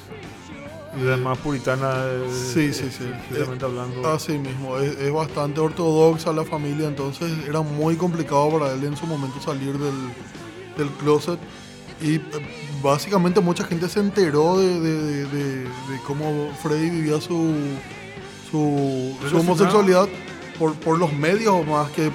La 1.03 1.17
más 1.17 1.37
puritana, 1.37 1.93
eh, 2.05 2.27
Sí, 2.31 2.73
sí, 2.73 2.89
sí. 2.89 3.03
especialmente 3.21 3.65
hablando. 3.65 4.07
Así 4.09 4.37
mismo, 4.39 4.77
es, 4.77 4.97
es 4.97 5.11
bastante 5.13 5.59
ortodoxa 5.59 6.31
la 6.33 6.43
familia, 6.45 6.87
entonces 6.87 7.31
era 7.47 7.61
muy 7.61 7.95
complicado 7.95 8.49
para 8.57 8.73
él 8.73 8.83
en 8.83 8.97
su 8.97 9.05
momento 9.05 9.39
salir 9.41 9.77
del, 9.77 9.93
del 10.77 10.87
closet. 10.99 11.39
Y 12.01 12.15
eh, 12.15 12.21
básicamente 12.81 13.39
mucha 13.41 13.63
gente 13.65 13.89
se 13.89 13.99
enteró 13.99 14.57
de, 14.57 14.79
de- 14.79 15.01
de- 15.01 15.25
de- 15.25 15.63
de 15.63 15.99
cómo 16.07 16.51
Freddy 16.63 16.89
vivía 16.89 17.19
su, 17.19 17.53
su, 18.49 19.15
homosexualidad 19.37 20.07
por, 20.57 20.73
por 20.75 20.97
los 20.97 21.11
medios 21.13 21.65
más 21.67 21.89
que 21.91 22.11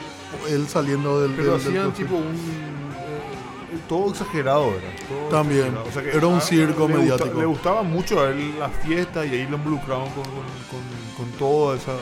él 0.48 0.66
saliendo 0.68 1.20
del, 1.20 1.32
Pero 1.32 1.52
del- 1.52 1.64
del 1.64 1.68
hacían 1.68 1.84
closet. 1.90 2.04
tipo 2.06 2.16
un. 2.16 2.24
eh, 2.34 3.78
todo 3.88 4.10
exagerado 4.10 4.68
era. 4.70 4.96
todo 5.08 5.28
También. 5.28 5.66
exagerado. 5.66 5.88
O 5.88 5.92
sea 5.92 6.02
que 6.02 6.16
Era 6.16 6.26
un 6.26 6.40
circo 6.40 6.88
le 6.88 6.94
gusta- 6.96 6.98
mediático. 6.98 7.40
le 7.40 7.46
gustaba 7.46 7.82
mucho 7.82 8.20
a 8.22 8.30
él 8.30 8.58
la 8.58 8.68
fiesta 8.70 9.24
y 9.26 9.30
ahí 9.30 9.46
lo 9.48 9.56
involucraban 9.56 10.08
con, 10.10 10.24
con, 10.24 10.32
con- 10.70 11.16
con 11.26 11.38
toda 11.38 11.76
esa 11.76 11.92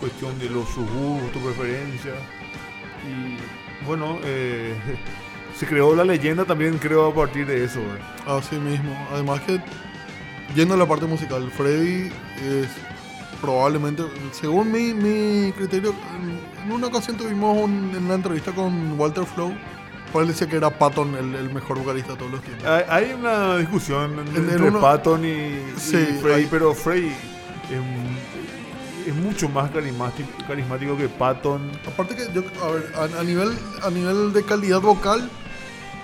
cuestión 0.00 0.38
de 0.38 0.48
los 0.50 0.68
sus 0.68 0.88
gustos, 0.90 1.42
preferencias. 1.42 2.14
Y 3.04 3.84
bueno, 3.86 4.18
eh, 4.24 4.74
se 5.58 5.66
creó 5.66 5.94
la 5.94 6.04
leyenda 6.04 6.44
también, 6.44 6.78
creo, 6.78 7.06
a 7.06 7.14
partir 7.14 7.46
de 7.46 7.64
eso. 7.64 7.80
¿verdad? 7.80 8.38
Así 8.38 8.56
mismo. 8.56 8.94
Además 9.12 9.40
que, 9.42 9.60
yendo 10.54 10.74
a 10.74 10.76
la 10.76 10.86
parte 10.86 11.06
musical, 11.06 11.50
Freddy 11.56 12.10
es 12.44 12.68
probablemente, 13.40 14.02
según 14.32 14.70
mi, 14.72 14.92
mi 14.94 15.52
criterio, 15.52 15.94
en, 16.64 16.72
una 16.72 16.86
ocasión 16.88 17.16
tuvimos 17.16 17.56
un- 17.56 17.92
en 17.96 18.04
una 18.04 18.14
entrevista 18.14 18.52
con 18.52 18.98
Walter 18.98 19.24
Flow, 19.24 19.52
cual 20.12 20.28
decía 20.28 20.46
que 20.48 20.56
era 20.56 20.70
Patton 20.70 21.14
el, 21.14 21.34
el 21.34 21.52
mejor 21.52 21.78
vocalista 21.78 22.12
de 22.12 22.18
todos 22.18 22.32
los 22.32 22.42
tiempos. 22.42 22.66
Hay, 22.88 23.12
una 23.12 23.56
discusión 23.58 24.12
En- 24.18 24.36
entre 24.36 24.56
en 24.56 24.62
uno- 24.64 24.80
Patton 24.80 25.24
y, 25.24 25.28
y 25.28 25.74
Sí, 25.78 25.96
Frey, 26.22 26.34
hay- 26.34 26.48
pero 26.50 26.74
Frey 26.74 27.08
es, 27.70 29.08
es 29.08 29.14
mucho 29.14 29.48
más 29.48 29.70
carismático, 29.70 30.28
carismático 30.48 30.96
que 30.96 31.08
Patton. 31.08 31.70
Aparte 31.86 32.16
que 32.16 32.28
yo, 32.32 32.42
a 32.64 32.70
ver, 32.72 32.92
a, 33.16 33.20
a 33.20 33.24
nivel, 33.24 33.50
a 33.82 33.90
nivel 33.90 34.32
de 34.32 34.42
calidad 34.44 34.80
vocal, 34.80 35.28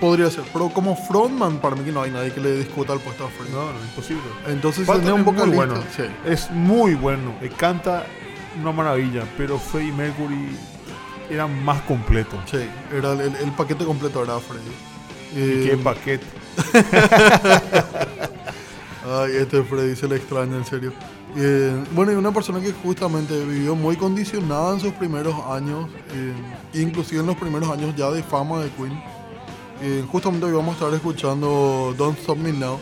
podría 0.02 0.28
ser, 0.30 0.42
pero 0.52 0.68
como 0.70 0.96
frontman, 0.96 1.58
para 1.58 1.76
mí 1.76 1.84
que 1.84 1.92
no 1.92 2.02
hay 2.02 2.10
nadie 2.10 2.32
que 2.32 2.40
le 2.40 2.56
discuta 2.58 2.92
el 2.92 2.98
puesto 2.98 3.24
a 3.24 3.28
Freddy. 3.28 3.52
No, 3.52 3.72
no, 3.72 3.78
imposible. 3.80 4.22
Entonces, 4.48 4.84
Patton 4.86 5.12
un 5.12 5.20
es 5.20 5.26
muy 5.46 5.54
bueno. 5.56 5.74
sí. 5.96 6.02
Es 6.26 6.50
muy 6.50 6.94
bueno. 6.96 7.34
eh, 7.40 7.48
Canta 7.56 8.04
una 8.60 8.72
maravilla, 8.72 9.22
pero 9.38 9.58
Freddie 9.58 9.92
Mercury 9.92 10.48
era 11.30 11.46
más 11.46 11.80
completo. 11.82 12.36
Sí, 12.50 12.58
era 12.92 13.12
el, 13.12 13.20
el- 13.20 13.36
el 13.36 13.50
paquete 13.52 13.84
completo 13.84 14.22
era 14.24 14.38
Freddy. 14.40 14.72
Eh, 15.36 15.68
Qué 15.70 15.76
paquete. 15.78 16.26
Ay, 19.04 19.32
este 19.36 19.62
Freddy 19.62 19.96
se 19.96 20.06
le 20.08 20.16
extraña, 20.16 20.56
en 20.56 20.64
serio. 20.64 20.92
Eh, 21.36 21.82
bueno, 21.92 22.12
y 22.12 22.14
una 22.14 22.30
persona 22.32 22.60
que 22.60 22.72
justamente 22.72 23.34
vivió 23.44 23.74
muy 23.74 23.96
condicionada 23.96 24.74
en 24.74 24.80
sus 24.80 24.92
primeros 24.92 25.34
años, 25.48 25.88
eh, 26.14 26.32
inclusive 26.74 27.20
en 27.20 27.26
los 27.26 27.36
primeros 27.36 27.68
años 27.70 27.94
ya 27.96 28.10
de 28.10 28.22
fama 28.22 28.60
de 28.60 28.68
Queen. 28.70 29.02
Eh, 29.84 30.04
justamente 30.12 30.46
hoy 30.46 30.52
vamos 30.52 30.74
a 30.74 30.78
estar 30.78 30.94
escuchando 30.94 31.92
Don't 31.98 32.16
Stop 32.20 32.38
Me 32.38 32.52
Now, 32.52 32.78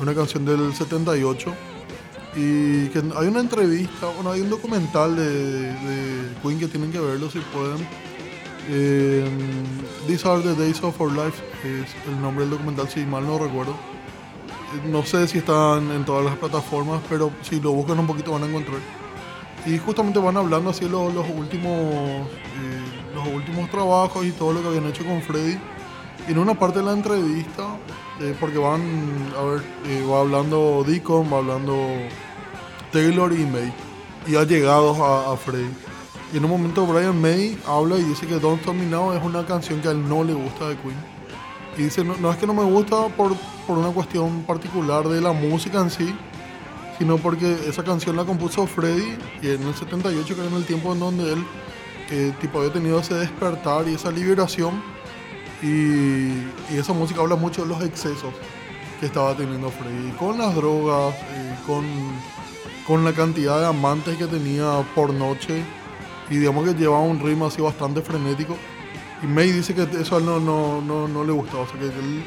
una 0.00 0.14
canción 0.14 0.46
del 0.46 0.74
78. 0.74 1.52
Y 2.34 2.88
que 2.88 3.02
hay 3.14 3.26
una 3.26 3.40
entrevista, 3.40 4.06
bueno, 4.14 4.32
hay 4.32 4.40
un 4.40 4.48
documental 4.48 5.14
de, 5.14 6.30
Queen 6.42 6.58
que 6.58 6.68
tienen 6.68 6.90
que 6.90 6.98
verlo 6.98 7.30
si 7.30 7.38
pueden. 7.40 7.86
Eh, 8.70 9.28
These 10.06 10.26
Are 10.26 10.40
the 10.40 10.54
Days 10.54 10.82
of 10.82 10.98
Our 10.98 11.12
Life 11.12 11.42
es 11.64 11.94
el 12.08 12.22
nombre 12.22 12.44
del 12.44 12.52
documental, 12.52 12.88
si 12.88 13.00
mal 13.00 13.26
no 13.26 13.38
recuerdo. 13.38 13.74
No 14.90 15.04
sé 15.04 15.28
si 15.28 15.36
están 15.36 15.90
en 15.90 16.06
todas 16.06 16.24
las 16.24 16.38
plataformas, 16.38 17.02
pero 17.10 17.30
si 17.42 17.60
lo 17.60 17.72
buscan 17.72 17.98
un 17.98 18.06
poquito 18.06 18.32
van 18.32 18.44
a 18.44 18.46
encontrar. 18.46 18.80
Y 19.66 19.76
justamente 19.76 20.18
van 20.18 20.38
hablando 20.38 20.70
así 20.70 20.88
los 20.88 21.28
últimos 21.28 21.76
eh, 21.76 23.02
los 23.14 23.26
últimos 23.28 23.70
trabajos 23.70 24.24
y 24.24 24.30
todo 24.30 24.54
lo 24.54 24.62
que 24.62 24.68
habían 24.68 24.86
hecho 24.86 25.04
con 25.04 25.20
Freddy. 25.20 25.58
En 26.28 26.38
una 26.38 26.54
parte 26.54 26.78
de 26.78 26.84
la 26.84 26.92
entrevista, 26.92 27.76
eh, 28.20 28.34
porque 28.38 28.58
van, 28.58 28.80
a 29.36 29.42
ver, 29.42 29.62
eh, 29.86 30.06
va 30.08 30.20
hablando 30.20 30.84
Deacon, 30.86 31.32
va 31.32 31.38
hablando 31.38 31.88
Taylor 32.92 33.32
y 33.32 33.44
May. 33.44 33.72
Y 34.26 34.36
allegados 34.36 34.98
a, 34.98 35.32
a 35.32 35.36
Freddy. 35.36 35.68
Y 36.32 36.38
en 36.38 36.44
un 36.44 36.50
momento 36.50 36.86
Brian 36.86 37.20
May 37.20 37.58
habla 37.66 37.98
y 37.98 38.04
dice 38.04 38.26
que 38.26 38.38
Don't 38.38 38.60
Stop 38.60 38.74
Me 38.74 38.86
Now 38.86 39.12
es 39.12 39.22
una 39.22 39.44
canción 39.44 39.80
que 39.80 39.88
a 39.88 39.90
él 39.90 40.08
no 40.08 40.24
le 40.24 40.32
gusta 40.32 40.68
de 40.68 40.76
Queen. 40.76 40.96
Y 41.76 41.82
dice, 41.82 42.04
no, 42.04 42.16
no 42.16 42.30
es 42.30 42.38
que 42.38 42.46
no 42.46 42.54
me 42.54 42.64
gusta 42.64 43.08
por, 43.08 43.34
por 43.66 43.78
una 43.78 43.90
cuestión 43.90 44.42
particular 44.44 45.08
de 45.08 45.20
la 45.20 45.32
música 45.32 45.80
en 45.80 45.90
sí, 45.90 46.14
sino 46.98 47.18
porque 47.18 47.52
esa 47.66 47.82
canción 47.82 48.16
la 48.16 48.24
compuso 48.24 48.66
Freddy 48.66 49.16
y 49.42 49.48
en 49.48 49.62
el 49.62 49.74
78, 49.74 50.34
que 50.34 50.40
era 50.40 50.50
en 50.50 50.56
el 50.56 50.64
tiempo 50.64 50.92
en 50.92 51.00
donde 51.00 51.32
él 51.32 51.44
eh, 52.10 52.32
tipo, 52.40 52.58
había 52.58 52.72
tenido 52.72 52.98
ese 52.98 53.14
despertar 53.14 53.88
y 53.88 53.94
esa 53.94 54.10
liberación. 54.10 54.82
Y, 55.62 56.32
y 56.74 56.78
esa 56.78 56.92
música 56.92 57.20
habla 57.20 57.36
mucho 57.36 57.62
de 57.62 57.68
los 57.68 57.82
excesos 57.82 58.32
que 59.00 59.06
estaba 59.06 59.36
teniendo 59.36 59.70
Freddy, 59.70 60.10
con 60.18 60.38
las 60.38 60.54
drogas, 60.54 61.14
eh, 61.14 61.54
con, 61.66 61.84
con 62.86 63.04
la 63.04 63.12
cantidad 63.12 63.60
de 63.60 63.66
amantes 63.66 64.16
que 64.16 64.26
tenía 64.26 64.84
por 64.94 65.12
noche. 65.12 65.62
Y 66.30 66.36
digamos 66.38 66.64
que 66.64 66.74
llevaba 66.74 67.02
un 67.02 67.20
ritmo 67.20 67.46
así 67.46 67.60
bastante 67.60 68.00
frenético. 68.00 68.56
Y 69.22 69.26
May 69.26 69.52
dice 69.52 69.74
que 69.74 69.82
eso 70.00 70.16
a 70.16 70.18
él 70.18 70.24
no, 70.26 70.40
no, 70.40 70.80
no, 70.80 71.06
no 71.06 71.24
le 71.24 71.32
gustaba, 71.32 71.62
o 71.62 71.66
sea 71.68 71.78
que 71.78 71.86
él 71.86 72.24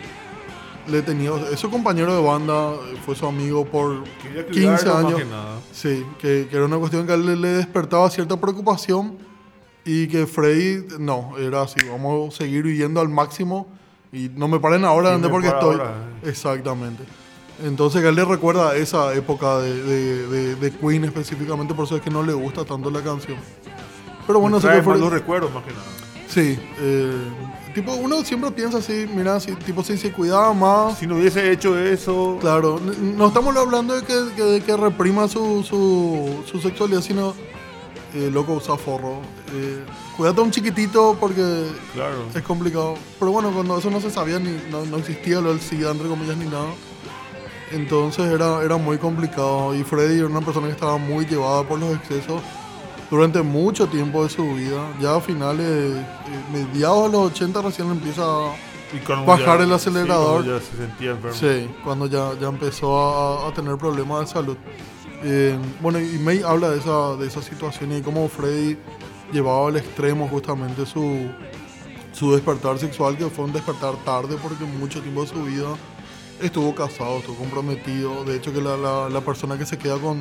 le 0.87 1.01
tenía, 1.01 1.33
o 1.33 1.39
sea, 1.39 1.49
es 1.49 1.59
su 1.59 1.69
compañero 1.69 2.15
de 2.15 2.21
banda, 2.21 2.71
fue 3.05 3.15
su 3.15 3.25
amigo 3.25 3.65
por 3.65 4.03
Quería 4.21 4.45
15 4.45 4.51
cuidarlo 4.85 4.93
más 4.93 5.05
años. 5.05 5.19
que 5.19 5.25
nada. 5.25 5.59
Sí, 5.73 6.05
que, 6.19 6.47
que 6.49 6.55
era 6.55 6.65
una 6.65 6.77
cuestión 6.77 7.05
que 7.05 7.11
a 7.11 7.15
él 7.15 7.41
le 7.41 7.47
despertaba 7.49 8.09
cierta 8.09 8.39
preocupación 8.39 9.17
y 9.85 10.07
que 10.07 10.25
Freddy, 10.25 10.83
no, 10.99 11.37
era 11.37 11.61
así, 11.61 11.79
vamos 11.89 12.33
a 12.33 12.37
seguir 12.37 12.63
viviendo 12.63 12.99
al 13.01 13.09
máximo 13.09 13.67
y 14.11 14.29
no 14.35 14.47
me 14.47 14.59
paren 14.59 14.83
ahora, 14.85 15.17
me 15.17 15.29
porque 15.29 15.47
estoy... 15.47 15.75
ahora. 15.75 15.93
Exactamente. 16.23 17.03
Entonces 17.63 18.01
que 18.01 18.09
él 18.09 18.15
le 18.15 18.25
recuerda 18.25 18.75
esa 18.75 19.13
época 19.13 19.59
de, 19.59 19.81
de- 19.83 20.27
de- 20.27 20.55
de 20.55 20.71
Queen 20.71 21.05
específicamente, 21.05 21.73
por 21.73 21.85
eso 21.85 21.95
es 21.95 22.01
que 22.01 22.09
no 22.09 22.23
le 22.23 22.33
gusta 22.33 22.65
tanto 22.65 22.89
la 22.89 23.01
canción. 23.01 23.37
Pero 24.27 24.39
bueno, 24.39 24.59
sé 24.59 24.67
que 24.69 24.81
fue... 24.81 24.93
malos 24.95 25.11
recuerdos 25.13 25.53
más 25.53 25.63
que 25.63 25.71
nada. 25.71 25.83
Sí, 26.27 26.59
eh, 26.79 27.13
tipo, 27.73 27.93
uno 27.93 28.23
siempre 28.25 28.51
piensa 28.51 28.79
así, 28.79 29.07
mira, 29.15 29.39
si, 29.39 29.53
tipo, 29.53 29.83
si 29.83 29.95
se 29.97 30.11
cuidaba 30.11 30.51
más, 30.53 30.97
Si 30.97 31.07
no 31.07 31.15
hubiese 31.15 31.51
hecho 31.51 31.77
eso, 31.79 32.37
claro, 32.41 32.81
no 33.01 33.27
estamos 33.27 33.55
hablando 33.55 33.93
de 33.95 34.05
que, 34.05 34.13
que- 34.35 34.63
que 34.65 34.75
reprima 34.75 35.27
su, 35.27 35.63
su, 35.63 36.41
su 36.45 36.59
sexualidad, 36.59 37.01
sino, 37.01 37.33
eh, 38.15 38.29
loco, 38.33 38.53
usa 38.53 38.75
forro. 38.75 39.19
Eh, 39.57 39.85
cuídate 40.17 40.41
a 40.41 40.43
un 40.43 40.51
chiquitito 40.51 41.15
porque 41.19 41.67
claro. 41.93 42.25
es 42.33 42.41
complicado. 42.43 42.95
Pero 43.19 43.31
bueno, 43.31 43.51
cuando 43.51 43.77
eso 43.77 43.89
no 43.89 44.01
se 44.01 44.09
sabía, 44.11 44.37
ni, 44.39 44.49
no, 44.69 44.85
no 44.85 44.97
existía 44.97 45.39
lo 45.39 45.49
del 45.49 45.61
SIDA, 45.61 45.91
entre 45.91 46.07
comillas, 46.09 46.35
ni 46.37 46.45
nada. 46.45 46.67
Entonces 47.71 48.25
era, 48.31 48.63
era 48.63 48.77
muy 48.77 48.97
complicado. 48.97 49.73
Y 49.75 49.83
Freddy 49.83 50.19
era 50.19 50.27
una 50.27 50.41
persona 50.41 50.67
que 50.67 50.73
estaba 50.73 50.97
muy 50.97 51.25
llevada 51.25 51.63
por 51.63 51.79
los 51.79 51.95
excesos 51.95 52.41
durante 53.09 53.41
mucho 53.41 53.87
tiempo 53.87 54.23
de 54.23 54.29
su 54.29 54.43
vida. 54.55 54.93
Ya 55.01 55.15
a 55.15 55.21
finales, 55.21 55.65
eh, 55.65 56.05
mediados 56.51 57.11
de 57.11 57.17
los 57.17 57.31
80 57.31 57.61
recién 57.61 57.89
empieza 57.89 58.23
a... 58.23 58.55
Bajar 59.25 59.57
ya- 59.59 59.63
el 59.65 59.73
acelerador. 59.73 60.43
sí, 60.43 60.47
cuando 60.47 60.59
ya 60.59 60.65
se 60.65 60.77
sentía 60.77 61.11
enfermo. 61.11 61.35
Sí, 61.37 61.75
cuando 61.83 62.05
ya, 62.05 62.39
ya 62.39 62.47
empezó 62.47 62.97
a, 62.97 63.49
a 63.49 63.53
tener 63.53 63.77
problemas 63.77 64.21
de 64.21 64.27
salud. 64.27 64.57
Eh, 65.23 65.57
bueno, 65.81 65.99
y 65.99 66.17
May 66.19 66.43
habla 66.43 66.69
de 66.69 66.77
esa, 66.79 67.15
de 67.15 67.27
esa 67.27 67.41
situación 67.41 67.91
y 67.97 68.01
cómo 68.01 68.29
Freddy 68.29 68.77
llevaba 69.35 69.67
al 69.67 69.77
extremo 69.77 70.27
justamente 70.27 70.85
su, 70.85 71.27
su 72.13 72.31
despertar 72.33 72.77
sexual, 72.79 73.17
que 73.17 73.29
fue 73.29 73.45
un 73.45 73.53
despertar 73.53 73.95
tarde 74.03 74.37
porque 74.41 74.63
mucho 74.65 75.01
tiempo 75.01 75.21
de 75.21 75.27
su 75.27 75.43
vida 75.43 75.67
estuvo 76.41 76.73
casado, 76.73 77.17
estuvo 77.19 77.35
comprometido. 77.35 78.23
De 78.25 78.35
hecho, 78.37 78.51
que 78.53 78.61
la, 78.61 78.75
la- 78.77 79.09
la 79.09 79.21
persona 79.21 79.57
que 79.57 79.65
se 79.65 79.77
queda 79.77 79.97
con 79.97 80.19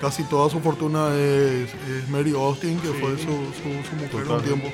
casi 0.00 0.22
toda 0.24 0.50
su 0.50 0.60
fortuna 0.60 1.08
es, 1.14 1.70
es 1.74 2.08
Mary 2.10 2.32
Austin, 2.34 2.78
que 2.80 2.88
Sí. 2.88 2.94
fue 3.00 3.16
su, 3.18 3.24
su, 3.24 3.88
su 3.88 3.96
mujer 3.96 4.14
un 4.14 4.22
Totalmente. 4.28 4.46
tiempo. 4.48 4.68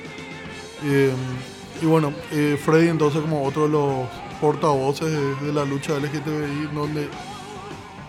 Eh, 0.85 1.13
y 1.81 1.87
bueno, 1.87 2.13
eh, 2.33 2.59
Freddy 2.63 2.89
entonces 2.89 3.21
como 3.23 3.45
otro 3.45 3.63
de 3.65 3.69
los 3.69 4.09
portavoces 4.41 5.11
de, 5.13 5.35
de 5.47 5.53
la 5.53 5.65
lucha 5.65 5.95
LGTBI, 5.99 6.75
donde 6.75 7.09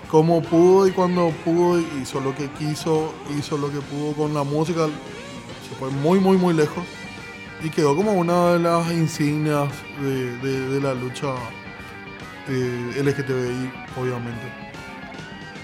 como 0.09 0.41
pudo 0.43 0.87
y 0.87 0.91
cuando 0.91 1.29
pudo 1.43 1.79
hizo 2.01 2.19
lo 2.19 2.35
que 2.35 2.49
quiso, 2.51 3.13
hizo 3.37 3.57
lo 3.57 3.71
que 3.71 3.79
pudo 3.79 4.13
con 4.13 4.33
la 4.33 4.43
música, 4.43 4.87
se 5.73 5.79
fue 5.79 5.89
muy 5.89 6.19
muy 6.19 6.37
muy 6.37 6.53
lejos 6.53 6.83
y 7.63 7.69
quedó 7.69 7.95
como 7.95 8.13
una 8.13 8.53
de 8.53 8.59
las 8.59 8.91
insignias 8.91 9.69
de, 10.01 10.37
de- 10.37 10.67
de 10.69 10.81
la 10.81 10.93
lucha 10.93 11.33
eh, 12.49 13.01
LGTBI, 13.01 13.71
obviamente. 13.99 14.41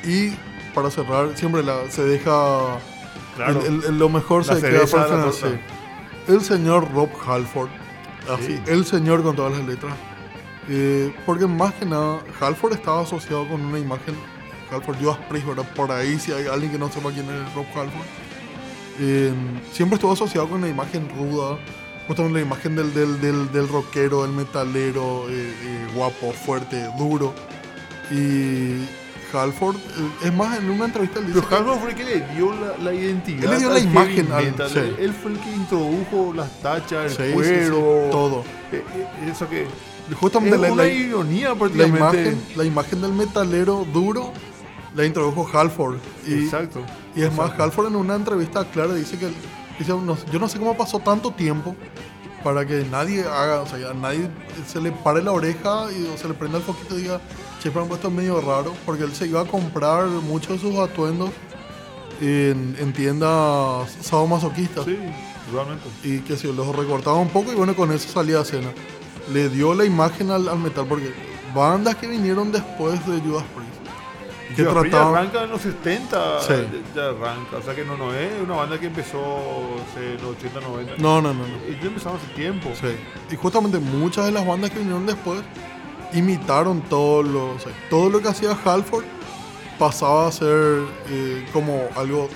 Y 0.06 0.32
para 0.74 0.90
cerrar, 0.90 1.36
siempre 1.36 1.62
la, 1.64 1.90
se 1.90 2.04
deja 2.04 2.78
Claro. 3.36 3.62
el- 3.66 3.84
el- 3.84 4.00
lo 4.00 4.08
mejor 4.10 4.46
se 4.46 4.62
queda 4.62 4.86
para 4.88 5.26
el 5.26 5.34
sí. 5.34 5.46
El 6.28 6.42
señor 6.42 6.90
Rob 6.94 7.10
Halford, 7.28 7.70
así, 8.34 8.46
Sí. 8.58 8.62
el 8.68 8.86
señor 8.86 9.24
con 9.24 9.36
todas 9.36 9.58
las 9.58 9.66
letras. 9.68 9.94
Eh, 10.70 11.14
porque 11.26 11.48
más 11.48 11.74
que 11.74 11.86
nada, 11.86 12.20
Halford 12.40 12.74
estaba 12.74 13.02
asociado 13.02 13.48
con 13.48 13.60
una 13.66 13.80
imagen 13.80 14.16
Halford, 14.72 14.98
Judas 15.02 15.18
Priest, 15.28 15.48
¿verdad? 15.48 15.68
Por 15.76 15.92
ahí, 15.92 16.20
si 16.20 16.32
hay 16.32 16.46
alguien 16.48 16.72
que 16.72 16.78
no 16.78 16.90
sepa 16.92 17.10
quién 17.12 17.26
es 17.30 17.54
Rob 17.56 17.66
Halford. 17.76 18.06
Eh, 19.00 19.32
siempre 19.72 19.96
estuvo 19.96 20.12
asociado 20.14 20.48
con 20.50 20.62
la 20.62 20.68
imagen 20.68 21.08
ruda, 21.18 21.58
justamente 22.08 22.40
la 22.40 22.46
imagen 22.46 22.76
del, 22.76 22.94
del, 22.94 23.22
del, 23.22 23.52
del 23.52 23.68
rockero, 23.68 24.24
del 24.24 24.32
metalero, 24.34 25.26
eh, 25.30 25.54
eh, 25.64 25.88
guapo, 25.96 26.32
fuerte, 26.34 26.86
duro. 26.98 27.34
Y 28.12 28.86
Halford, 29.32 29.76
eh, 29.76 30.26
es 30.26 30.34
más, 30.34 30.58
en 30.58 30.70
una 30.70 30.86
entrevista 30.86 31.20
él 31.20 31.28
dice 31.28 31.42
Pero 31.48 31.58
Halford 31.58 31.80
fue 31.80 31.90
el 31.92 31.96
que 31.96 32.04
le 32.04 32.28
dio 32.36 32.52
la, 32.56 32.78
la 32.84 32.94
identidad. 32.94 33.44
Él 33.46 33.50
le 33.52 33.58
dio 33.60 33.70
la 33.70 33.80
imagen 33.80 34.32
al- 34.32 34.70
sí. 34.70 34.80
Él, 35.00 35.14
fue 35.14 35.32
el 35.32 35.40
que 35.40 35.52
introdujo 35.52 36.34
las 36.36 36.60
tachas, 36.62 37.18
el 37.20 37.28
sí, 37.30 37.34
cuero, 37.34 38.04
sí, 38.06 38.12
todo. 38.12 38.44
Eso 39.32 39.48
que. 39.50 39.68
justamente 40.20 40.56
es 40.56 40.62
la, 40.62 40.72
una 40.74 40.84
la- 40.84 40.90
ironía 40.90 41.54
la 41.76 41.88
imagen, 41.88 42.42
la 42.56 42.66
imagen 42.66 43.02
del 43.02 43.14
metalero 43.14 43.86
duro 43.94 44.34
la 44.96 45.06
introdujo 45.06 45.48
Halford. 45.54 45.98
Y, 46.28 46.46
Exacto. 46.46 46.82
Y 47.16 47.24
es 47.24 47.34
más, 47.36 47.52
Halford 47.60 47.88
en 47.88 47.96
una 47.96 48.16
entrevista 48.16 48.64
clara 48.66 48.94
dice 48.94 49.18
que 49.18 49.28
dice, 49.80 49.92
"No- 49.94 50.18
yo 50.32 50.40
no 50.40 50.48
sé 50.48 50.60
cómo 50.60 50.78
pasó 50.78 51.00
tanto 51.00 51.32
tiempo 51.32 51.76
para 52.44 52.66
que 52.66 52.86
nadie 52.90 53.24
haga, 53.26 53.62
o 53.62 53.68
sea, 53.68 53.90
a 53.90 53.94
nadie 53.94 54.30
se 54.68 54.80
le 54.80 54.92
pare 54.92 55.22
la 55.22 55.32
oreja 55.32 55.88
y 55.92 56.06
o 56.14 56.18
se 56.18 56.28
le 56.28 56.34
prenda 56.34 56.58
el 56.60 56.64
foquito 56.64 56.98
y 56.98 57.02
diga, 57.02 57.20
che, 57.62 57.70
pero 57.72 57.86
esto 57.94 58.08
es 58.08 58.14
medio 58.14 58.40
raro, 58.40 58.74
porque 58.86 59.04
él 59.04 59.14
se 59.14 59.28
iba 59.28 59.42
a 59.42 59.46
comprar 59.46 60.06
muchos 60.08 60.62
de 60.62 60.70
sus 60.70 60.80
atuendos 60.80 61.32
en, 62.22 62.76
en 62.80 62.94
tiendas 62.94 63.92
sadomasoquistas 64.02 64.86
Sí, 64.86 64.98
realmente. 65.52 65.84
y 66.04 66.20
que 66.20 66.38
se 66.38 66.52
los 66.54 66.76
recortaba 66.76 67.18
un 67.18 67.30
poco 67.30 67.52
y 67.52 67.56
bueno, 67.56 67.76
con 67.76 67.92
eso 67.92 68.08
salía 68.10 68.40
a 68.40 68.46
cena. 68.46 68.70
Le 69.34 69.50
dio 69.50 69.74
la 69.74 69.86
imagen 69.86 70.32
al, 70.32 70.48
al 70.48 70.60
metal 70.60 70.86
porque 70.88 71.14
bandas 71.54 71.96
que 71.96 72.08
vinieron 72.08 72.52
después 72.52 73.06
de 73.06 73.20
Judas 73.20 73.44
Priest 73.56 73.79
que 74.68 74.70
trataban 74.90 75.16
arranca 75.16 75.44
en 75.44 75.50
los 75.50 75.62
70, 75.62 76.42
Sí. 76.42 76.54
ya, 76.96 76.96
ya 76.96 77.10
arranca. 77.10 77.58
O 77.58 77.62
sea 77.62 77.76
que 77.76 77.84
no, 77.86 77.98
no 77.98 78.14
es 78.14 78.32
una 78.42 78.56
banda 78.56 78.80
que 78.80 78.88
empezó 78.88 79.18
en 79.98 80.14
los 80.22 80.36
80, 80.38 80.60
90. 80.62 80.94
no, 80.98 81.22
no, 81.22 81.34
no, 81.34 81.48
no. 81.48 81.56
Ellos 81.68 81.86
empezaron 81.86 82.18
hace 82.18 82.28
tiempo. 82.34 82.70
Sí. 82.80 82.88
Y 83.32 83.36
justamente 83.36 83.80
muchas 83.80 84.26
de 84.26 84.32
las 84.32 84.46
bandas 84.46 84.72
que 84.72 84.80
vinieron 84.80 85.06
después 85.06 85.42
imitaron 86.14 86.82
todo 86.82 87.24
lo, 87.24 87.52
o 87.56 87.60
sea, 87.60 87.72
todo 87.90 88.10
lo 88.10 88.22
que 88.22 88.30
hacía 88.30 88.58
Halford 88.66 89.06
pasaba 89.78 90.28
a 90.28 90.32
ser 90.32 90.84
eh, 91.10 91.46
como 91.54 91.84
algo. 91.96 92.30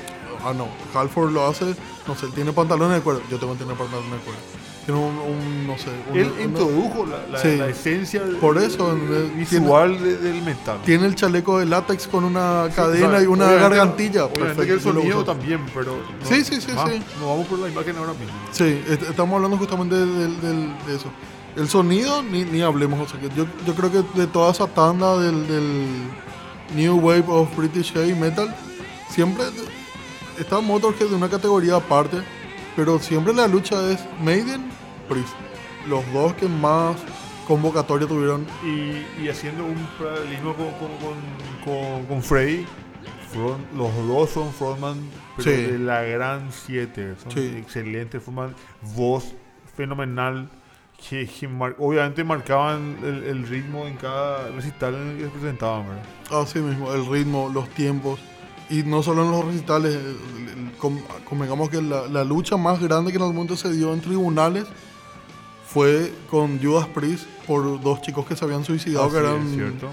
Ah, 0.46 0.54
no, 0.54 0.68
Halford 0.94 1.32
lo 1.32 1.48
hace, 1.48 1.74
no 2.08 2.16
sé, 2.16 2.26
él 2.26 2.34
tiene 2.34 2.52
pantalones 2.52 2.98
de 2.98 3.02
cuero. 3.02 3.22
Yo 3.30 3.40
tengo 3.40 3.54
que 3.54 3.60
tener 3.60 3.76
pantalones 3.78 4.12
de 4.12 4.18
cuero. 4.18 4.40
Tiene 4.86 5.00
un, 5.00 5.18
un, 5.18 5.68
no 5.68 5.78
sé. 5.78 5.90
un- 6.12 6.18
Él 6.18 6.32
una- 6.34 6.42
introdujo 6.44 7.06
la, 7.06 7.26
la- 7.32 7.40
Sí. 7.40 7.56
la 7.56 7.68
esencia 7.70 8.22
Por 8.42 8.58
eso, 8.58 8.98
visual 9.38 9.98
de- 10.04 10.18
del 10.18 10.42
metal. 10.42 10.80
Tiene 10.86 11.06
el 11.06 11.16
chaleco 11.16 11.60
de 11.60 11.66
látex 11.66 12.06
con 12.08 12.26
una 12.26 12.68
cadena 12.76 13.08
o 13.08 13.12
sea, 13.12 13.22
y 13.24 13.26
una 13.28 13.46
obviamente- 13.46 13.60
gargantilla. 13.76 14.26
Obviamente 14.26 14.40
Perfecto, 14.56 14.66
que 14.68 14.72
el 14.74 14.82
sonido 14.82 15.24
también, 15.24 15.62
pero. 15.74 15.94
no- 15.98 16.26
Sí, 16.28 16.44
sí, 16.44 16.60
sí, 16.60 16.68
ah, 16.76 16.86
sí. 16.92 17.02
Nos 17.20 17.30
vamos 17.30 17.48
por 17.48 17.60
la 17.60 17.70
imagen 17.70 17.96
ahora 17.98 18.12
mismo. 18.14 18.34
Sí, 18.52 18.82
est- 18.90 19.04
estamos 19.10 19.36
hablando 19.36 19.58
justamente 19.58 19.96
de 19.96 20.96
eso. 20.96 21.06
El 21.56 21.70
sonido, 21.70 22.22
ni, 22.24 22.44
ni 22.46 22.62
hablemos. 22.62 23.00
O 23.00 23.08
sea, 23.10 23.20
que 23.22 23.30
yo, 23.36 23.46
yo 23.66 23.76
creo 23.76 23.92
que 23.92 24.04
de 24.20 24.28
toda 24.28 24.52
esa 24.52 24.68
tanda 24.68 25.18
del, 25.20 25.48
del 25.48 25.88
New 26.76 26.98
Wave 27.00 27.26
of 27.28 27.56
British 27.56 27.94
Heavy 27.94 28.16
Metal, 28.16 28.54
siempre 29.10 29.46
está 30.40 30.60
Motorhead 30.60 31.08
de 31.10 31.16
una 31.16 31.30
categoría 31.30 31.76
aparte, 31.76 32.18
pero 32.76 33.00
siempre 33.00 33.34
la 33.34 33.48
lucha 33.48 33.90
es 33.92 34.04
Maiden, 34.22 34.70
Priest. 35.10 35.34
Los 35.88 36.04
dos 36.14 36.34
que 36.34 36.48
más 36.48 36.96
convocatoria 37.48 38.08
tuvieron. 38.08 38.46
Y, 38.64 39.22
y 39.24 39.30
haciendo 39.30 39.66
un 39.66 39.76
paralelismo 40.00 40.54
con, 40.56 40.68
con, 40.74 40.94
con, 41.66 42.06
con, 42.06 42.24
Freddy, 42.24 42.66
front- 43.34 43.72
los 43.76 43.94
dos 44.08 44.30
son 44.30 44.52
frontman 44.54 44.98
pero 45.36 45.50
Sí. 45.52 45.62
de 45.64 45.80
la 45.80 46.04
gran 46.04 46.52
7. 46.52 47.16
Son 47.22 47.32
Sí. 47.32 47.56
excelentes 47.58 48.22
frontman, 48.24 48.56
voz 48.96 49.34
fenomenal. 49.76 50.50
Que, 51.10 51.28
que 51.28 51.50
mar- 51.50 51.76
obviamente 51.80 52.24
marcaban 52.24 52.96
el, 53.04 53.24
el 53.26 53.46
ritmo 53.48 53.86
en 53.88 53.98
cada 53.98 54.48
recital 54.52 54.94
en 54.96 55.10
el 55.10 55.18
que 55.18 55.24
se 55.26 55.30
presentaban. 55.32 55.86
¿verdad? 55.88 56.42
Así 56.44 56.60
mismo, 56.60 56.94
el 56.94 57.06
ritmo, 57.06 57.52
los 57.54 57.68
tiempos. 57.72 58.22
Y 58.70 58.84
no 58.84 59.04
solo 59.04 59.24
en 59.24 59.32
los 59.32 59.46
recitales, 59.46 59.98
com- 60.80 61.02
convengamos 61.28 61.70
que 61.70 61.82
la, 61.82 62.08
la 62.08 62.24
lucha 62.24 62.58
más 62.58 62.80
grande 62.82 63.12
que 63.12 63.18
en 63.18 63.24
el 63.26 63.34
mundo 63.34 63.56
se 63.56 63.72
dio 63.72 63.94
en 63.94 64.02
tribunales 64.02 64.66
fue 65.66 66.14
con 66.30 66.62
Judas 66.64 66.88
Priest 66.88 67.26
por 67.48 67.82
dos 67.82 68.02
chicos 68.02 68.26
que 68.26 68.36
se 68.36 68.46
habían 68.46 68.64
suicidado, 68.64 69.10
que 69.12 69.18
eran, 69.18 69.50
¿cierto? 69.56 69.90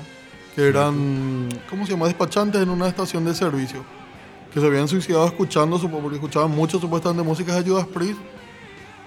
que 0.54 0.68
eran, 0.68 1.48
¿cómo 1.68 1.86
se 1.86 1.92
llama? 1.92 2.06
Despachantes 2.06 2.62
en 2.62 2.68
una 2.70 2.88
estación 2.88 3.24
de 3.24 3.34
servicio. 3.34 3.84
Que 4.52 4.60
se 4.60 4.66
habían 4.66 4.88
suicidado 4.88 5.26
escuchando, 5.26 5.78
porque 5.78 6.16
escuchaban 6.16 6.50
mucho 6.50 6.80
supuestamente 6.80 7.22
música 7.26 7.54
de 7.60 7.70
Judas 7.70 7.86
Priest. 7.86 8.18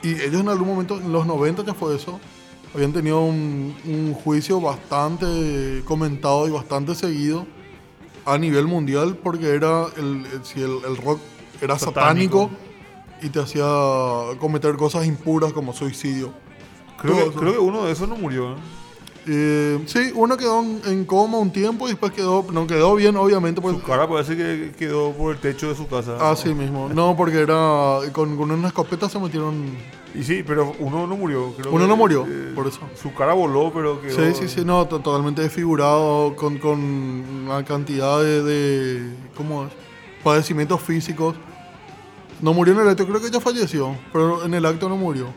Y 0.01 0.09
ellos 0.22 0.41
en 0.41 0.49
algún 0.49 0.68
momento, 0.68 0.97
en 0.97 1.11
los 1.11 1.26
90 1.26 1.64
ya 1.66 1.74
fue 1.74 1.95
eso, 1.95 2.20
habían 2.74 2.91
tenido 2.93 3.22
un, 3.22 3.76
un 3.86 4.14
juicio 4.14 4.59
bastante 4.59 5.82
comentado 5.86 6.47
y 6.47 6.51
bastante 6.51 6.95
seguido 6.95 7.45
a 8.26 8.38
nivel 8.38 8.67
mundial 8.67 9.17
porque 9.21 9.49
era 9.49 9.86
el, 9.97 10.26
el- 10.32 10.43
si 10.45 10.61
el, 10.61 10.78
el 10.88 10.97
rock 10.97 11.19
era 11.61 11.78
Satánico. 11.80 12.49
satánico. 12.49 12.63
y 13.21 13.30
te 13.30 13.39
hacía 13.39 13.65
cometer 14.39 14.76
cosas 14.76 15.05
impuras 15.05 15.53
como 15.53 15.74
suicidio. 15.74 16.34
Creo, 16.97 17.15
Todo 17.15 17.32
que, 17.32 17.38
creo 17.39 17.51
que 17.53 17.59
uno 17.59 17.86
de 17.86 17.91
esos 17.91 18.07
no 18.09 18.15
murió. 18.15 18.51
¿eh? 18.53 18.55
Eh, 19.26 19.80
sí, 19.86 20.11
uno 20.15 20.36
quedó 20.36 20.59
en, 20.61 20.82
en 20.86 21.05
coma 21.05 21.38
un 21.38 21.51
tiempo 21.51 21.86
y 21.88 21.91
después 21.91 22.11
quedó, 22.11 22.45
no 22.51 22.67
quedó 22.67 22.93
bien 22.95 23.15
obviamente 23.15 23.61
pues, 23.61 23.76
Su 23.78 23.82
cara 23.82 24.05
parece 24.07 24.36
que 24.36 24.74
quedó 24.78 25.11
por 25.13 25.34
el 25.36 25.39
techo 25.39 25.69
de 25.69 25.76
su 25.76 25.88
casa. 25.88 26.17
así 26.30 26.53
mismo. 26.53 26.89
No, 26.89 27.15
porque 27.15 27.39
era 27.39 27.99
con, 28.11 28.36
con 28.36 28.51
una 28.51 28.67
escopeta 28.67 29.07
se 29.07 29.19
metieron. 29.19 29.78
Y 30.16 30.24
sí, 30.24 30.43
pero 30.45 30.74
uno 30.80 31.07
no 31.07 31.16
murió. 31.18 31.53
Creo 31.57 31.72
Uno 31.72 31.84
que, 31.86 31.88
no 31.88 31.95
murió, 31.97 32.26
eh, 32.28 32.51
por 32.53 32.68
eso. 32.68 32.80
Su 33.01 33.14
cara 33.14 33.34
voló, 33.34 33.72
pero 33.74 33.99
quedó. 34.01 34.11
Sí, 34.16 34.34
sí, 34.41 34.47
sí, 34.47 34.64
no, 34.66 34.86
to- 34.88 34.99
totalmente 34.99 35.41
desfigurado, 35.41 36.36
con, 36.36 36.57
con 36.59 36.80
una 36.80 37.64
cantidad 37.66 38.22
de, 38.22 38.43
de 38.43 39.16
¿cómo 39.36 39.66
es? 39.66 39.72
Padecimientos 40.24 40.82
físicos. 40.82 41.36
No 42.41 42.53
murió 42.53 42.74
en 42.74 42.82
el 42.82 42.89
acto, 42.89 43.07
creo 43.07 43.22
que 43.22 43.32
ya 43.32 43.39
falleció, 43.39 43.95
pero 44.11 44.43
en 44.45 44.53
el 44.53 44.66
acto 44.66 44.88
no 44.89 44.97
murió. 44.97 45.28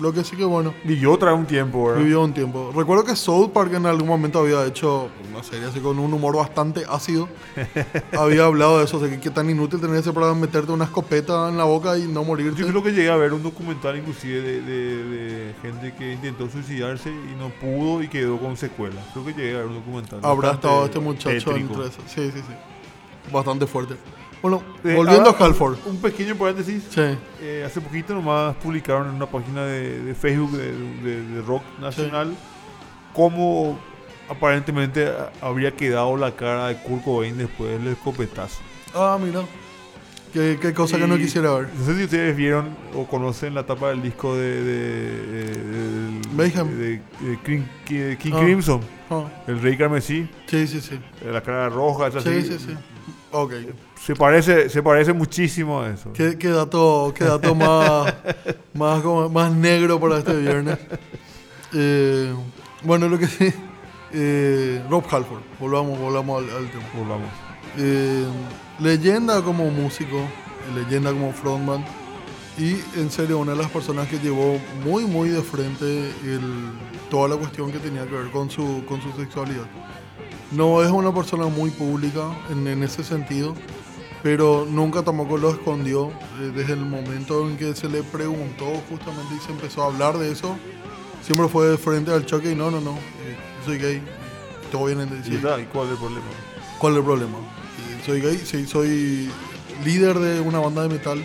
Lo 0.00 0.10
que 0.12 0.24
sí 0.24 0.36
que 0.36 0.44
bueno, 0.44 0.72
Vivió 0.84 1.16
tras 1.18 1.34
un 1.34 1.44
tiempo, 1.44 1.86
¿verdad? 1.88 2.00
vivió 2.02 2.22
un 2.22 2.32
tiempo. 2.32 2.72
Recuerdo 2.74 3.04
que 3.04 3.14
South 3.14 3.50
Park 3.52 3.74
en 3.74 3.84
algún 3.84 4.08
momento 4.08 4.38
había 4.38 4.64
hecho 4.66 5.10
una 5.30 5.42
serie 5.42 5.66
así 5.68 5.80
con 5.80 5.98
un 5.98 6.12
humor 6.14 6.34
bastante 6.34 6.84
ácido. 6.88 7.28
había 8.18 8.44
hablado 8.46 8.78
de 8.78 8.84
eso, 8.84 8.98
de 8.98 9.10
que 9.10 9.20
qué 9.20 9.30
tan 9.30 9.50
inútil 9.50 9.80
tener 9.80 9.96
ese 9.96 10.12
para 10.12 10.32
meterte 10.34 10.72
una 10.72 10.84
escopeta 10.84 11.48
en 11.50 11.58
la 11.58 11.64
boca 11.64 11.98
y 11.98 12.02
no 12.08 12.24
morirte. 12.24 12.60
Yo 12.62 12.68
creo 12.68 12.82
que 12.82 12.92
llegué 12.92 13.10
a 13.10 13.16
ver 13.16 13.32
un 13.34 13.42
documental 13.42 13.96
inclusive 13.98 14.40
de, 14.40 14.62
de- 14.62 15.04
de 15.04 15.54
gente 15.60 15.94
que 15.94 16.14
intentó 16.14 16.48
suicidarse 16.48 17.10
y 17.10 17.36
no 17.38 17.50
pudo 17.50 18.02
y 18.02 18.08
quedó 18.08 18.38
con 18.38 18.56
secuelas. 18.56 19.04
Creo 19.12 19.26
que 19.26 19.32
llegué 19.34 19.54
a 19.54 19.58
ver 19.58 19.66
un 19.66 19.74
documental. 19.74 20.20
Habrá 20.22 20.52
estado 20.52 20.86
este 20.86 21.00
muchacho 21.00 21.54
entre 21.54 21.82
esos. 21.82 22.04
Sí, 22.06 22.30
sí, 22.32 22.38
sí. 22.38 23.30
Bastante 23.30 23.66
fuerte. 23.66 23.96
Bueno, 24.42 24.60
Eh, 24.84 24.94
volviendo 24.96 25.30
ahora, 25.30 25.44
a 25.44 25.46
Halford. 25.46 25.76
Un 25.86 25.98
pequeño 25.98 26.34
paréntesis. 26.34 26.82
Sí. 26.90 27.16
Eh, 27.40 27.62
hace 27.64 27.80
poquito 27.80 28.12
nomás 28.12 28.56
publicaron 28.56 29.08
en 29.08 29.14
una 29.14 29.26
página 29.26 29.64
de, 29.64 30.02
de 30.02 30.14
Facebook 30.14 30.50
de, 30.52 30.72
de- 30.72 31.22
de 31.22 31.42
Rock 31.42 31.62
Nacional 31.80 32.34
cómo 33.14 33.78
aparentemente 34.28 35.08
habría 35.40 35.70
quedado 35.72 36.16
la 36.16 36.34
cara 36.34 36.68
de 36.68 36.76
Kurt 36.76 37.04
Cobain 37.04 37.36
después 37.38 37.70
del 37.78 37.92
escopetazo. 37.92 38.60
Ah, 38.94 39.18
mira. 39.22 39.42
Qué, 40.32 40.58
qué 40.60 40.72
cosa 40.72 40.96
que 40.96 41.06
no 41.06 41.16
Y 41.16 41.20
quisiera 41.20 41.52
ver. 41.54 41.68
No 41.78 41.84
sé 41.84 41.94
si 41.94 42.04
ustedes 42.04 42.34
vieron 42.34 42.70
o 42.96 43.06
conocen 43.06 43.54
la 43.54 43.64
tapa 43.66 43.90
del 43.90 44.00
disco 44.00 44.34
de, 44.34 44.62
de, 44.64 46.20
King, 47.44 47.62
King- 47.84 48.32
Ah. 48.34 48.40
Crimson, 48.40 48.80
Ah, 49.10 49.24
el 49.46 49.60
Rey 49.60 49.76
Carmesí, 49.76 50.26
sí, 50.46 50.66
sí, 50.66 50.80
sí. 50.80 50.98
la 51.30 51.42
cara 51.42 51.68
roja, 51.68 52.06
es 52.06 52.14
así. 52.16 52.42
Sí, 52.42 52.48
sí, 52.52 52.58
sí. 52.68 52.74
Ok. 53.32 53.52
Se 54.04 54.14
parece, 54.14 54.68
se 54.68 54.82
parece 54.82 55.12
muchísimo 55.12 55.80
a 55.80 55.90
eso. 55.90 56.12
Qué, 56.12 56.36
qué 56.38 56.48
dato, 56.48 57.12
qué 57.16 57.24
dato 57.24 57.54
más, 57.54 58.14
más, 58.74 59.00
como- 59.02 59.28
más 59.28 59.52
negro 59.52 59.98
para 60.00 60.18
este 60.18 60.34
viernes. 60.36 60.78
Eh, 61.72 62.34
bueno, 62.82 63.08
lo 63.08 63.18
que 63.18 63.26
sí. 63.26 63.52
eh, 64.12 64.82
Rob 64.90 65.04
Halford. 65.10 65.42
Volvamos, 65.60 65.98
volvamos 65.98 66.42
al, 66.42 66.50
al 66.56 66.70
tema. 66.70 66.84
Volvamos. 66.96 67.28
Eh, 67.78 68.26
leyenda 68.80 69.40
como 69.42 69.70
músico, 69.70 70.20
leyenda 70.74 71.10
como 71.10 71.32
frontman 71.32 71.84
y 72.58 72.72
en 73.00 73.10
serio 73.10 73.38
una 73.38 73.52
de 73.52 73.58
las 73.58 73.70
personas 73.70 74.08
que 74.08 74.18
llevó 74.18 74.58
muy 74.84 75.06
muy 75.06 75.30
de 75.30 75.40
frente 75.40 75.84
el- 76.24 76.70
toda 77.10 77.28
la 77.28 77.36
cuestión 77.36 77.72
que 77.72 77.78
tenía 77.78 78.04
que 78.06 78.14
ver 78.14 78.30
con 78.30 78.50
su, 78.50 78.84
con 78.86 79.00
su 79.00 79.10
sexualidad. 79.12 79.64
No 80.54 80.82
es 80.82 80.90
una 80.90 81.14
persona 81.14 81.46
muy 81.46 81.70
pública 81.70 82.36
en, 82.50 82.66
en 82.66 82.82
ese 82.82 83.02
sentido, 83.02 83.54
pero 84.22 84.66
nunca 84.68 85.02
tampoco 85.02 85.38
lo 85.38 85.50
escondió 85.50 86.10
eh, 86.40 86.52
desde 86.54 86.74
el 86.74 86.80
momento 86.84 87.48
en 87.48 87.56
que 87.56 87.74
se 87.74 87.88
le 87.88 88.02
preguntó 88.02 88.66
justamente 88.90 89.34
y 89.36 89.38
se 89.44 89.52
empezó 89.52 89.82
a 89.82 89.86
hablar 89.86 90.18
de 90.18 90.30
eso. 90.30 90.56
Siempre 91.22 91.48
fue 91.48 91.66
de 91.68 91.78
frente 91.78 92.12
al 92.12 92.26
choque 92.26 92.50
y 92.52 92.54
no, 92.54 92.70
no, 92.70 92.80
no, 92.80 92.92
eh, 92.92 93.36
soy 93.64 93.78
gay, 93.78 94.02
todo 94.70 94.86
bien 94.86 95.00
en 95.00 95.08
¿Y, 95.20 95.24
sí. 95.24 95.34
está? 95.36 95.58
¿Y 95.60 95.64
cuál 95.66 95.86
es 95.86 95.92
el 95.92 95.98
problema? 95.98 96.26
¿Cuál 96.78 96.92
es 96.94 96.98
el 96.98 97.04
problema? 97.04 97.38
Eh, 97.38 98.02
Soy 98.04 98.20
gay, 98.20 98.36
sí, 98.44 98.66
soy 98.66 99.30
líder 99.84 100.18
de 100.18 100.40
una 100.40 100.58
banda 100.58 100.82
de 100.82 100.88
metal, 100.88 101.24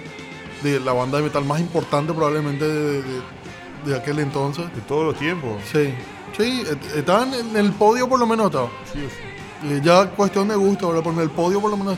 de 0.64 0.80
la 0.80 0.94
banda 0.94 1.18
de 1.18 1.24
metal 1.26 1.44
más 1.46 1.60
importante 1.60 2.14
probablemente 2.14 2.66
de, 2.68 3.02
de- 3.02 3.38
de 3.86 3.96
aquel 3.96 4.20
entonces. 4.20 4.66
De 4.76 4.82
todos 4.82 5.06
los 5.06 5.18
tiempos. 5.20 5.62
Sí, 5.72 5.94
sí, 6.38 6.64
estaban 6.96 7.34
en 7.34 7.56
el 7.56 7.72
podio 7.74 8.08
por 8.08 8.20
lo 8.20 8.28
menos 8.28 8.48
estaba. 8.48 8.70
Sí 8.94 9.00
sí. 9.00 9.38
Eh, 9.64 9.82
ya 9.84 10.10
cuestión 10.12 10.48
de 10.48 10.56
gusto, 10.56 10.88
ahora 10.88 11.02
por 11.02 11.14
en 11.14 11.22
el 11.22 11.30
podio 11.30 11.60
por 11.60 11.72
lo 11.72 11.78
menos. 11.78 11.98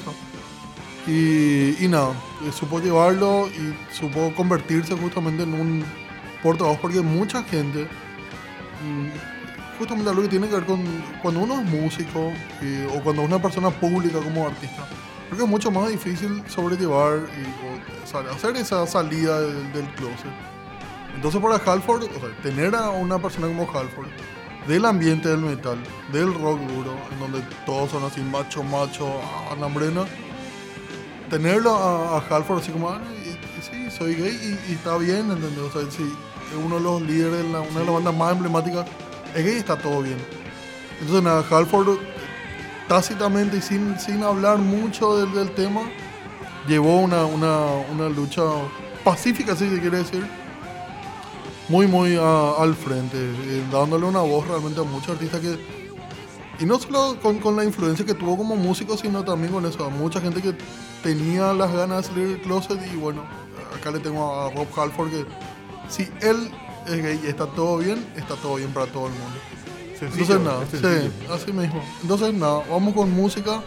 Y, 1.05 1.83
y 1.83 1.87
nada, 1.87 2.11
eh, 2.45 2.51
supo 2.51 2.79
llevarlo 2.79 3.47
y 3.47 3.75
supo 3.93 4.33
convertirse 4.35 4.95
justamente 4.95 5.43
en 5.43 5.53
un 5.53 5.83
portavoz 6.41 6.77
porque 6.79 7.01
mucha 7.01 7.43
gente, 7.43 7.83
mm, 7.83 9.77
justamente 9.77 10.09
algo 10.09 10.21
que 10.21 10.29
tiene 10.29 10.47
que 10.47 10.55
ver 10.55 10.65
con 10.65 10.83
cuando 11.21 11.41
uno 11.41 11.61
es 11.61 11.65
músico 11.69 12.31
eh, 12.61 12.87
o 12.95 13.01
cuando 13.01 13.23
una 13.23 13.41
persona 13.41 13.69
pública 13.71 14.19
como 14.19 14.47
artista, 14.47 14.87
creo 15.27 15.37
que 15.37 15.43
es 15.43 15.49
mucho 15.49 15.71
más 15.71 15.89
difícil 15.89 16.43
sobrellevar 16.47 17.17
y 17.17 18.15
o, 18.15 18.19
hacer 18.31 18.55
esa 18.55 18.85
salida 18.87 19.41
del, 19.41 19.73
del 19.73 19.85
closet. 19.95 20.58
Entonces 21.15 21.41
para 21.41 21.55
Halford, 21.55 22.03
o 22.03 22.19
sea, 22.19 22.29
tener 22.43 22.75
a 22.75 22.89
una 22.91 23.19
persona 23.19 23.47
como 23.47 23.63
Halford, 23.63 24.07
del 24.67 24.85
ambiente 24.85 25.27
del 25.29 25.39
metal, 25.39 25.77
del 26.13 26.33
rock 26.33 26.59
duro, 26.61 26.95
en 27.11 27.19
donde 27.19 27.41
todos 27.65 27.91
son 27.91 28.03
así 28.03 28.21
macho, 28.21 28.63
macho, 28.63 29.09
a 29.51 29.55
Nambrena, 29.55 30.05
tenerlo 31.29 31.75
a, 31.75 32.17
a 32.17 32.23
Halford 32.29 32.59
así 32.59 32.71
como, 32.71 32.89
ah, 32.89 33.01
y- 33.25 33.29
y 33.29 33.61
sí, 33.61 33.91
soy 33.97 34.15
gay 34.15 34.57
y, 34.67 34.71
y 34.71 34.75
está 34.75 34.97
bien, 34.97 35.31
¿entendés? 35.31 35.59
O 35.59 35.71
sea, 35.71 35.89
sí, 35.91 36.03
es 36.51 36.65
uno 36.65 36.75
de 36.77 36.81
los 36.81 37.01
líderes, 37.01 37.43
de 37.43 37.51
la- 37.51 37.61
una 37.61 37.79
de 37.79 37.85
las 37.85 37.93
bandas 37.95 38.15
más 38.15 38.31
emblemáticas, 38.33 38.85
es 39.35 39.43
gay 39.45 39.55
y 39.55 39.59
está 39.59 39.77
todo 39.77 40.01
bien. 40.01 40.17
Entonces 41.01 41.23
nada, 41.23 41.43
Halford 41.49 41.97
tácitamente 42.87 43.57
y 43.57 43.61
sin, 43.61 43.99
sin 43.99 44.23
hablar 44.23 44.57
mucho 44.57 45.17
del, 45.17 45.33
del 45.33 45.51
tema, 45.51 45.81
llevó 46.67 46.97
una, 46.99 47.23
una, 47.25 47.65
una 47.91 48.09
lucha 48.09 48.41
pacífica, 49.03 49.55
si 49.55 49.69
se 49.69 49.79
quiere 49.79 49.99
decir, 49.99 50.25
muy, 51.69 51.87
muy 51.87 52.15
a- 52.17 52.51
al 52.59 52.75
frente, 52.75 53.17
eh, 53.17 53.63
dándole 53.71 54.05
una 54.05 54.19
voz 54.21 54.47
realmente 54.47 54.79
a 54.81 54.83
muchos 54.83 55.09
artistas 55.09 55.39
que, 55.39 55.57
y 56.59 56.65
no 56.65 56.77
solo 56.79 57.17
con, 57.21 57.39
con 57.39 57.55
la 57.55 57.63
influencia 57.63 58.05
que 58.05 58.13
tuvo 58.13 58.35
como 58.37 58.55
músico, 58.55 58.97
sino 58.97 59.23
también 59.23 59.53
con 59.53 59.65
eso, 59.65 59.85
a 59.85 59.89
mucha 59.89 60.19
gente 60.19 60.41
que 60.41 60.53
tenía 61.03 61.53
las 61.53 61.71
ganas 61.71 62.03
de 62.03 62.03
salir 62.09 62.27
del 62.27 62.41
closet 62.41 62.79
y 62.91 62.97
bueno, 62.97 63.23
acá 63.77 63.91
le 63.91 63.99
tengo 63.99 64.33
a 64.41 64.49
Rob 64.51 64.67
Halford 64.77 65.09
que 65.11 65.25
si 65.87 66.03
él 66.21 66.51
es 66.87 67.01
gay 67.03 67.19
y 67.23 67.27
está 67.27 67.45
todo 67.45 67.77
bien, 67.77 68.05
está 68.17 68.35
todo 68.35 68.55
bien 68.55 68.71
para 68.71 68.87
todo 68.87 69.07
el 69.07 69.13
mundo. 69.13 69.37
Sencillo, 69.99 70.35
Entonces 70.35 70.45
nada, 70.45 70.65
sencillo. 70.67 71.11
sí, 71.11 71.31
así 71.31 71.53
mismo. 71.53 71.81
Entonces 72.01 72.33
nada, 72.33 72.61
vamos 72.69 72.93
con 72.93 73.11
música, 73.11 73.61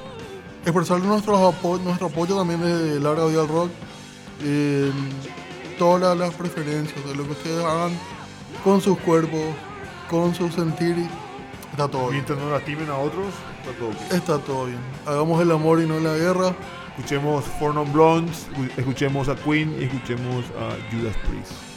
expresarle 0.64 1.06
nuestro, 1.06 1.36
apo- 1.38 1.78
nuestro 1.82 2.08
apoyo 2.08 2.36
también 2.36 2.60
de 2.62 3.00
Larga 3.00 3.26
Vida 3.26 3.42
al 3.42 3.48
Rock, 3.48 3.70
eh, 4.42 4.90
todas 5.82 6.16
las, 6.16 6.32
preferencias, 6.34 7.04
de 7.04 7.12
lo 7.16 7.24
que 7.24 7.32
ustedes 7.32 7.64
hagan 7.64 7.90
con 8.62 8.80
sus 8.80 8.96
cuerpos, 8.98 9.40
con 10.08 10.32
su 10.32 10.48
sentir, 10.48 10.94
está 11.72 11.88
todo 11.88 12.02
bien. 12.02 12.24
Mientras 12.24 12.38
no 12.38 12.52
lastimen 12.52 12.88
a 12.88 12.98
otros, 12.98 13.26
está 13.60 13.78
todo 13.80 13.88
bien. 13.88 14.06
Está 14.12 14.38
todo 14.38 14.66
bien. 14.66 14.78
Hagamos 15.06 15.42
el 15.42 15.50
amor 15.50 15.80
y 15.80 15.86
no 15.86 15.98
la 15.98 16.16
guerra. 16.16 16.54
Escuchemos 16.96 17.44
Four 17.58 17.74
Non 17.74 17.92
Blondes, 17.92 18.46
escuchemos 18.76 19.28
a 19.28 19.34
Queen 19.34 19.74
y 19.80 19.84
escuchemos 19.86 20.44
a 20.56 20.94
Judas 20.94 21.16
Priest. 21.26 21.71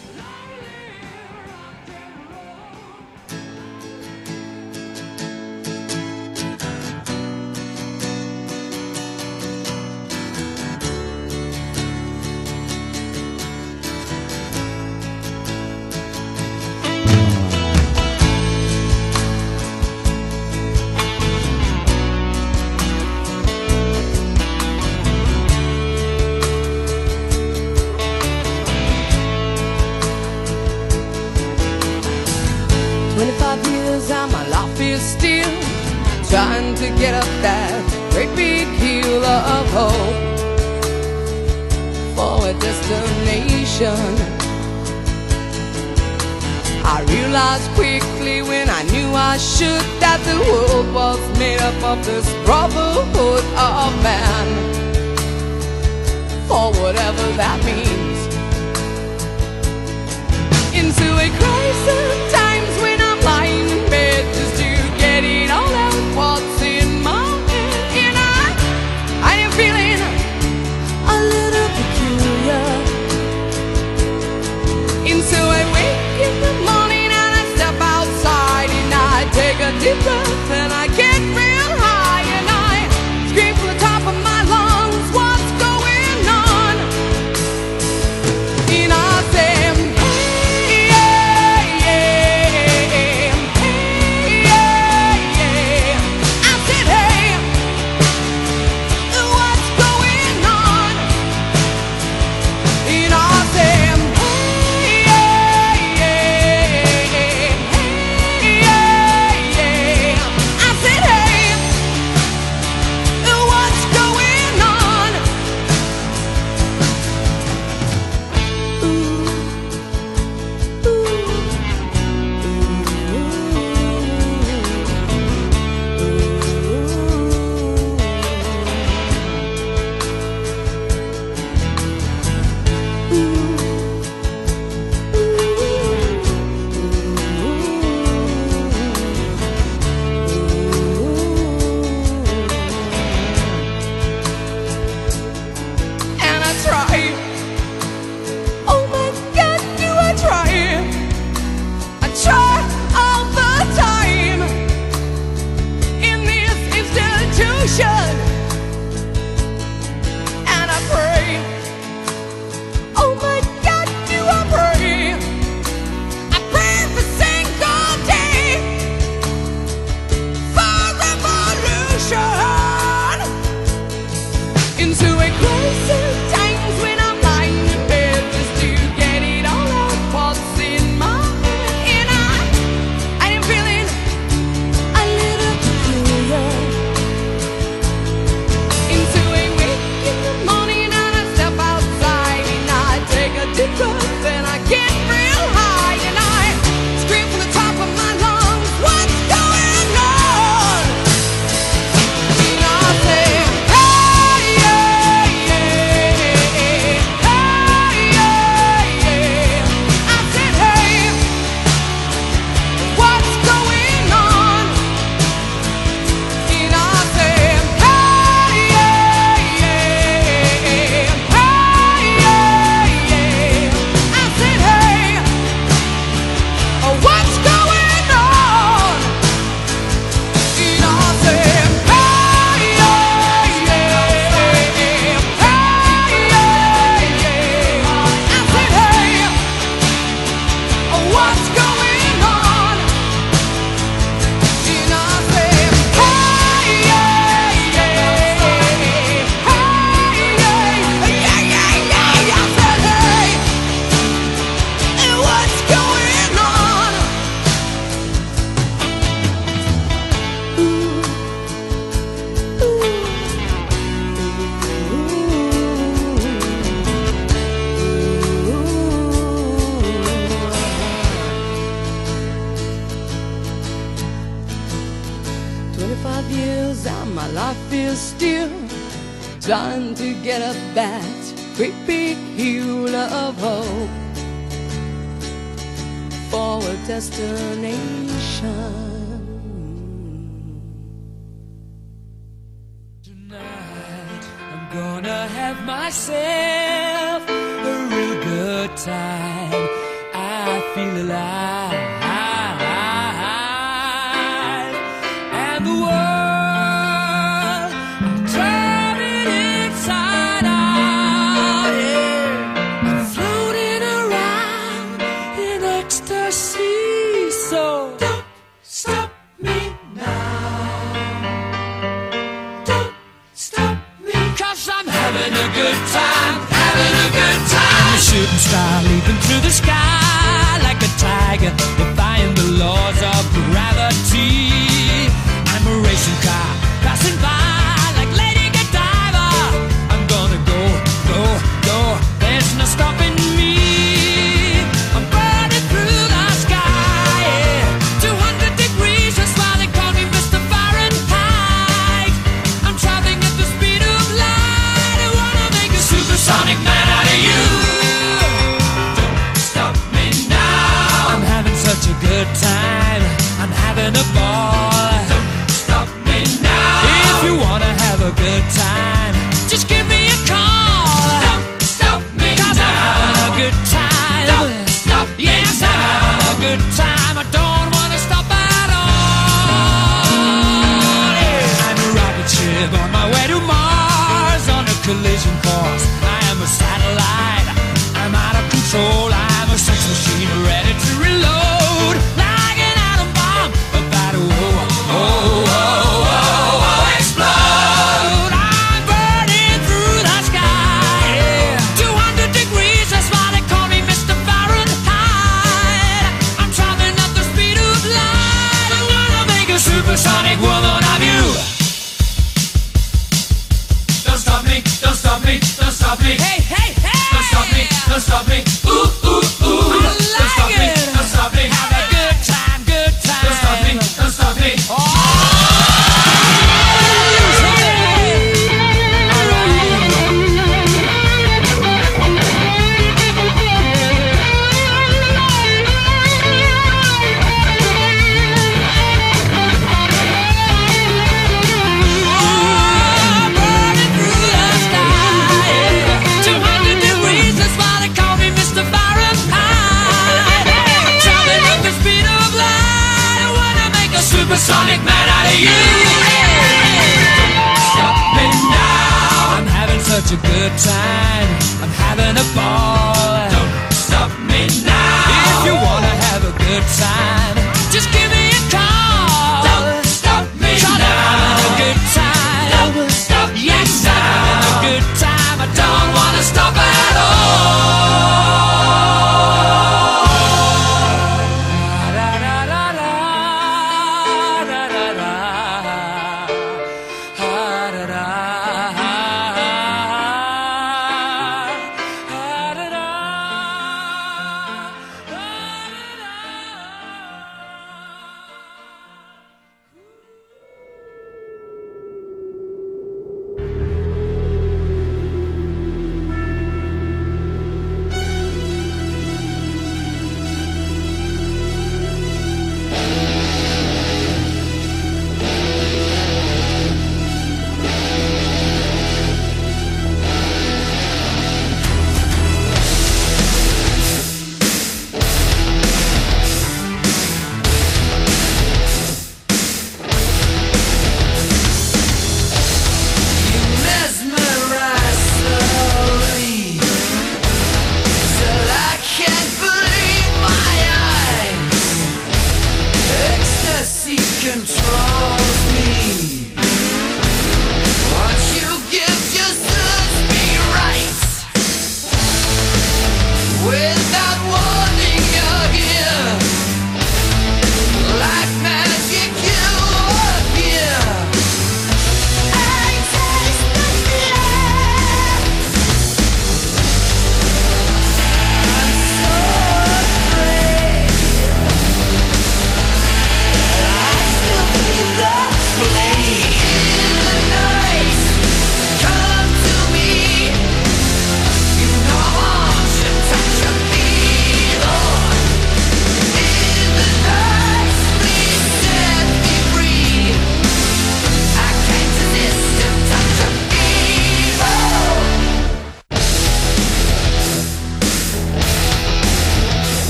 and 363.85 363.97
a 363.97 364.03
bar. 364.15 364.34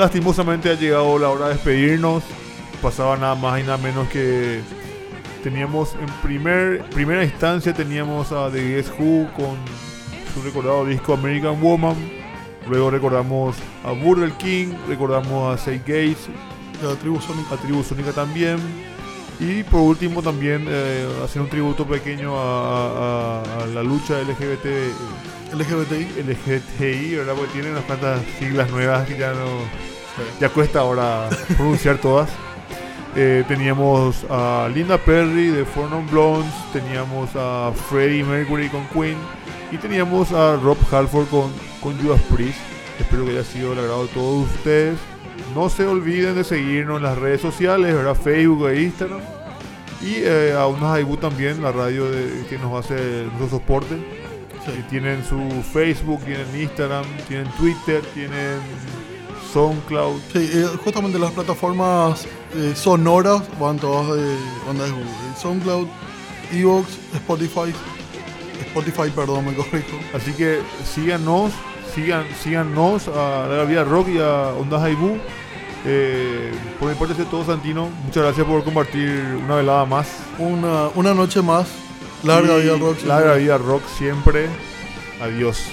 Lastimosamente 0.00 0.70
ha 0.70 0.74
llegado 0.74 1.18
la 1.18 1.28
hora 1.28 1.48
de 1.48 1.54
despedirnos. 1.54 2.22
Pasaba 2.82 3.16
nada 3.16 3.34
más 3.34 3.60
y 3.60 3.62
nada 3.62 3.76
menos 3.76 4.08
que 4.08 4.60
teníamos 5.44 5.94
en 5.94 6.06
primer, 6.22 6.82
primera 6.90 7.22
instancia 7.24 7.72
teníamos 7.74 8.32
a 8.32 8.50
The 8.50 8.62
Guess 8.62 8.90
Who 8.98 9.28
con 9.36 9.56
su 10.34 10.42
recordado 10.42 10.84
disco 10.86 11.14
American 11.14 11.60
Woman. 11.60 11.94
Luego 12.68 12.90
recordamos 12.90 13.56
a 13.84 13.92
Burger 13.92 14.32
King, 14.32 14.68
recordamos 14.88 15.54
a 15.54 15.62
Say 15.62 15.78
Gates, 15.78 16.28
La 16.82 16.94
tribu 16.94 17.20
Sónica. 17.20 17.54
a 17.54 17.58
Tribu 17.58 17.82
Sónica 17.82 18.12
también. 18.12 18.58
Y 19.38 19.62
por 19.64 19.80
último 19.80 20.22
también 20.22 20.66
eh, 20.68 21.06
hacer 21.24 21.40
un 21.40 21.48
tributo 21.48 21.86
pequeño 21.86 22.36
a, 22.38 23.40
a- 23.40 23.62
a 23.62 23.66
la 23.66 23.82
lucha 23.82 24.20
LGBT, 24.20 24.66
LGBTI. 25.52 26.22
LGTI, 26.26 27.16
¿verdad? 27.16 27.34
Porque 27.36 27.52
tienen 27.52 27.72
unas 27.72 27.84
cuantas 27.84 28.20
siglas 28.38 28.70
nuevas 28.70 29.06
que 29.06 29.16
ya 29.18 29.32
no... 29.32 29.46
Ya 30.40 30.48
cuesta 30.50 30.80
ahora 30.80 31.28
pronunciar 31.56 31.98
todas. 31.98 32.28
Eh, 33.16 33.44
teníamos 33.48 34.24
a 34.28 34.68
Linda 34.72 34.98
Perry 34.98 35.46
de 35.48 35.64
Four 35.64 35.90
Non 35.90 36.06
Blondes, 36.08 36.52
teníamos 36.72 37.30
a 37.34 37.72
Freddie 37.88 38.22
Mercury 38.22 38.68
con 38.68 38.86
Queen 38.88 39.16
y 39.72 39.78
teníamos 39.78 40.30
a 40.32 40.56
Rob 40.56 40.76
Halford 40.92 41.26
con, 41.28 41.50
con 41.80 41.98
Judas 42.00 42.20
Priest. 42.32 42.58
Espero 43.00 43.24
que 43.24 43.30
haya 43.32 43.44
sido 43.44 43.72
el 43.72 43.78
agrado 43.80 44.02
de 44.06 44.12
todos 44.12 44.46
ustedes. 44.54 44.98
No 45.54 45.68
se 45.70 45.86
olviden 45.86 46.34
de 46.34 46.44
seguirnos 46.44 46.98
en 46.98 47.02
las 47.04 47.16
redes 47.18 47.40
sociales, 47.40 47.94
¿verdad? 47.94 48.14
Facebook 48.14 48.68
e 48.68 48.82
Instagram. 48.82 49.20
Y 50.02 50.16
eh, 50.18 50.52
a 50.56 50.66
unos 50.66 50.84
Aibu 50.94 51.16
también, 51.16 51.62
la 51.62 51.72
radio 51.72 52.10
de- 52.10 52.44
que 52.48 52.58
nos 52.58 52.84
hace 52.84 53.24
nuestro 53.38 53.48
soporte. 53.58 53.96
Tienen 54.88 55.24
su 55.24 55.40
Facebook, 55.72 56.20
tienen 56.24 56.46
Instagram, 56.60 57.04
tienen 57.28 57.46
Twitter, 57.52 58.02
tienen 58.14 58.60
SoundCloud. 59.52 60.20
Sí, 60.32 60.50
eh, 60.52 60.66
justamente 60.84 61.18
las 61.18 61.32
plataformas 61.32 62.26
eh, 62.54 62.72
sonoras 62.74 63.42
van 63.58 63.78
todas 63.78 64.16
de 64.16 64.36
Onda 64.68 64.84
de 64.84 64.90
Google. 64.90 65.06
SoundCloud, 65.40 65.88
Evox, 66.52 66.88
Spotify. 67.14 67.74
Spotify, 68.68 69.10
perdón, 69.14 69.46
me 69.46 69.54
corrijo. 69.54 69.96
Así 70.14 70.32
que 70.32 70.60
síganos, 70.84 71.52
sigan, 71.94 72.24
síganos 72.42 73.08
a 73.08 73.46
la 73.48 73.64
Vida 73.64 73.84
Rock 73.84 74.08
y 74.08 74.18
a 74.18 74.52
Ondas 74.58 74.82
Aibú. 74.82 75.18
Eh, 75.86 76.52
por 76.78 76.90
mi 76.90 76.94
parte, 76.94 77.20
es 77.20 77.30
todo 77.30 77.44
Santino. 77.44 77.88
Muchas 78.04 78.22
gracias 78.22 78.46
por 78.46 78.62
compartir 78.62 79.38
una 79.44 79.56
velada 79.56 79.84
más. 79.86 80.08
Una, 80.38 80.88
una 80.94 81.14
noche 81.14 81.42
más. 81.42 81.68
Larga 82.22 82.56
vida 82.56 82.72
al 82.74 82.80
rock. 82.80 83.02
Larga 83.04 83.34
vida 83.34 83.58
rock 83.58 83.82
siempre. 83.98 84.48
Adiós. 85.20 85.70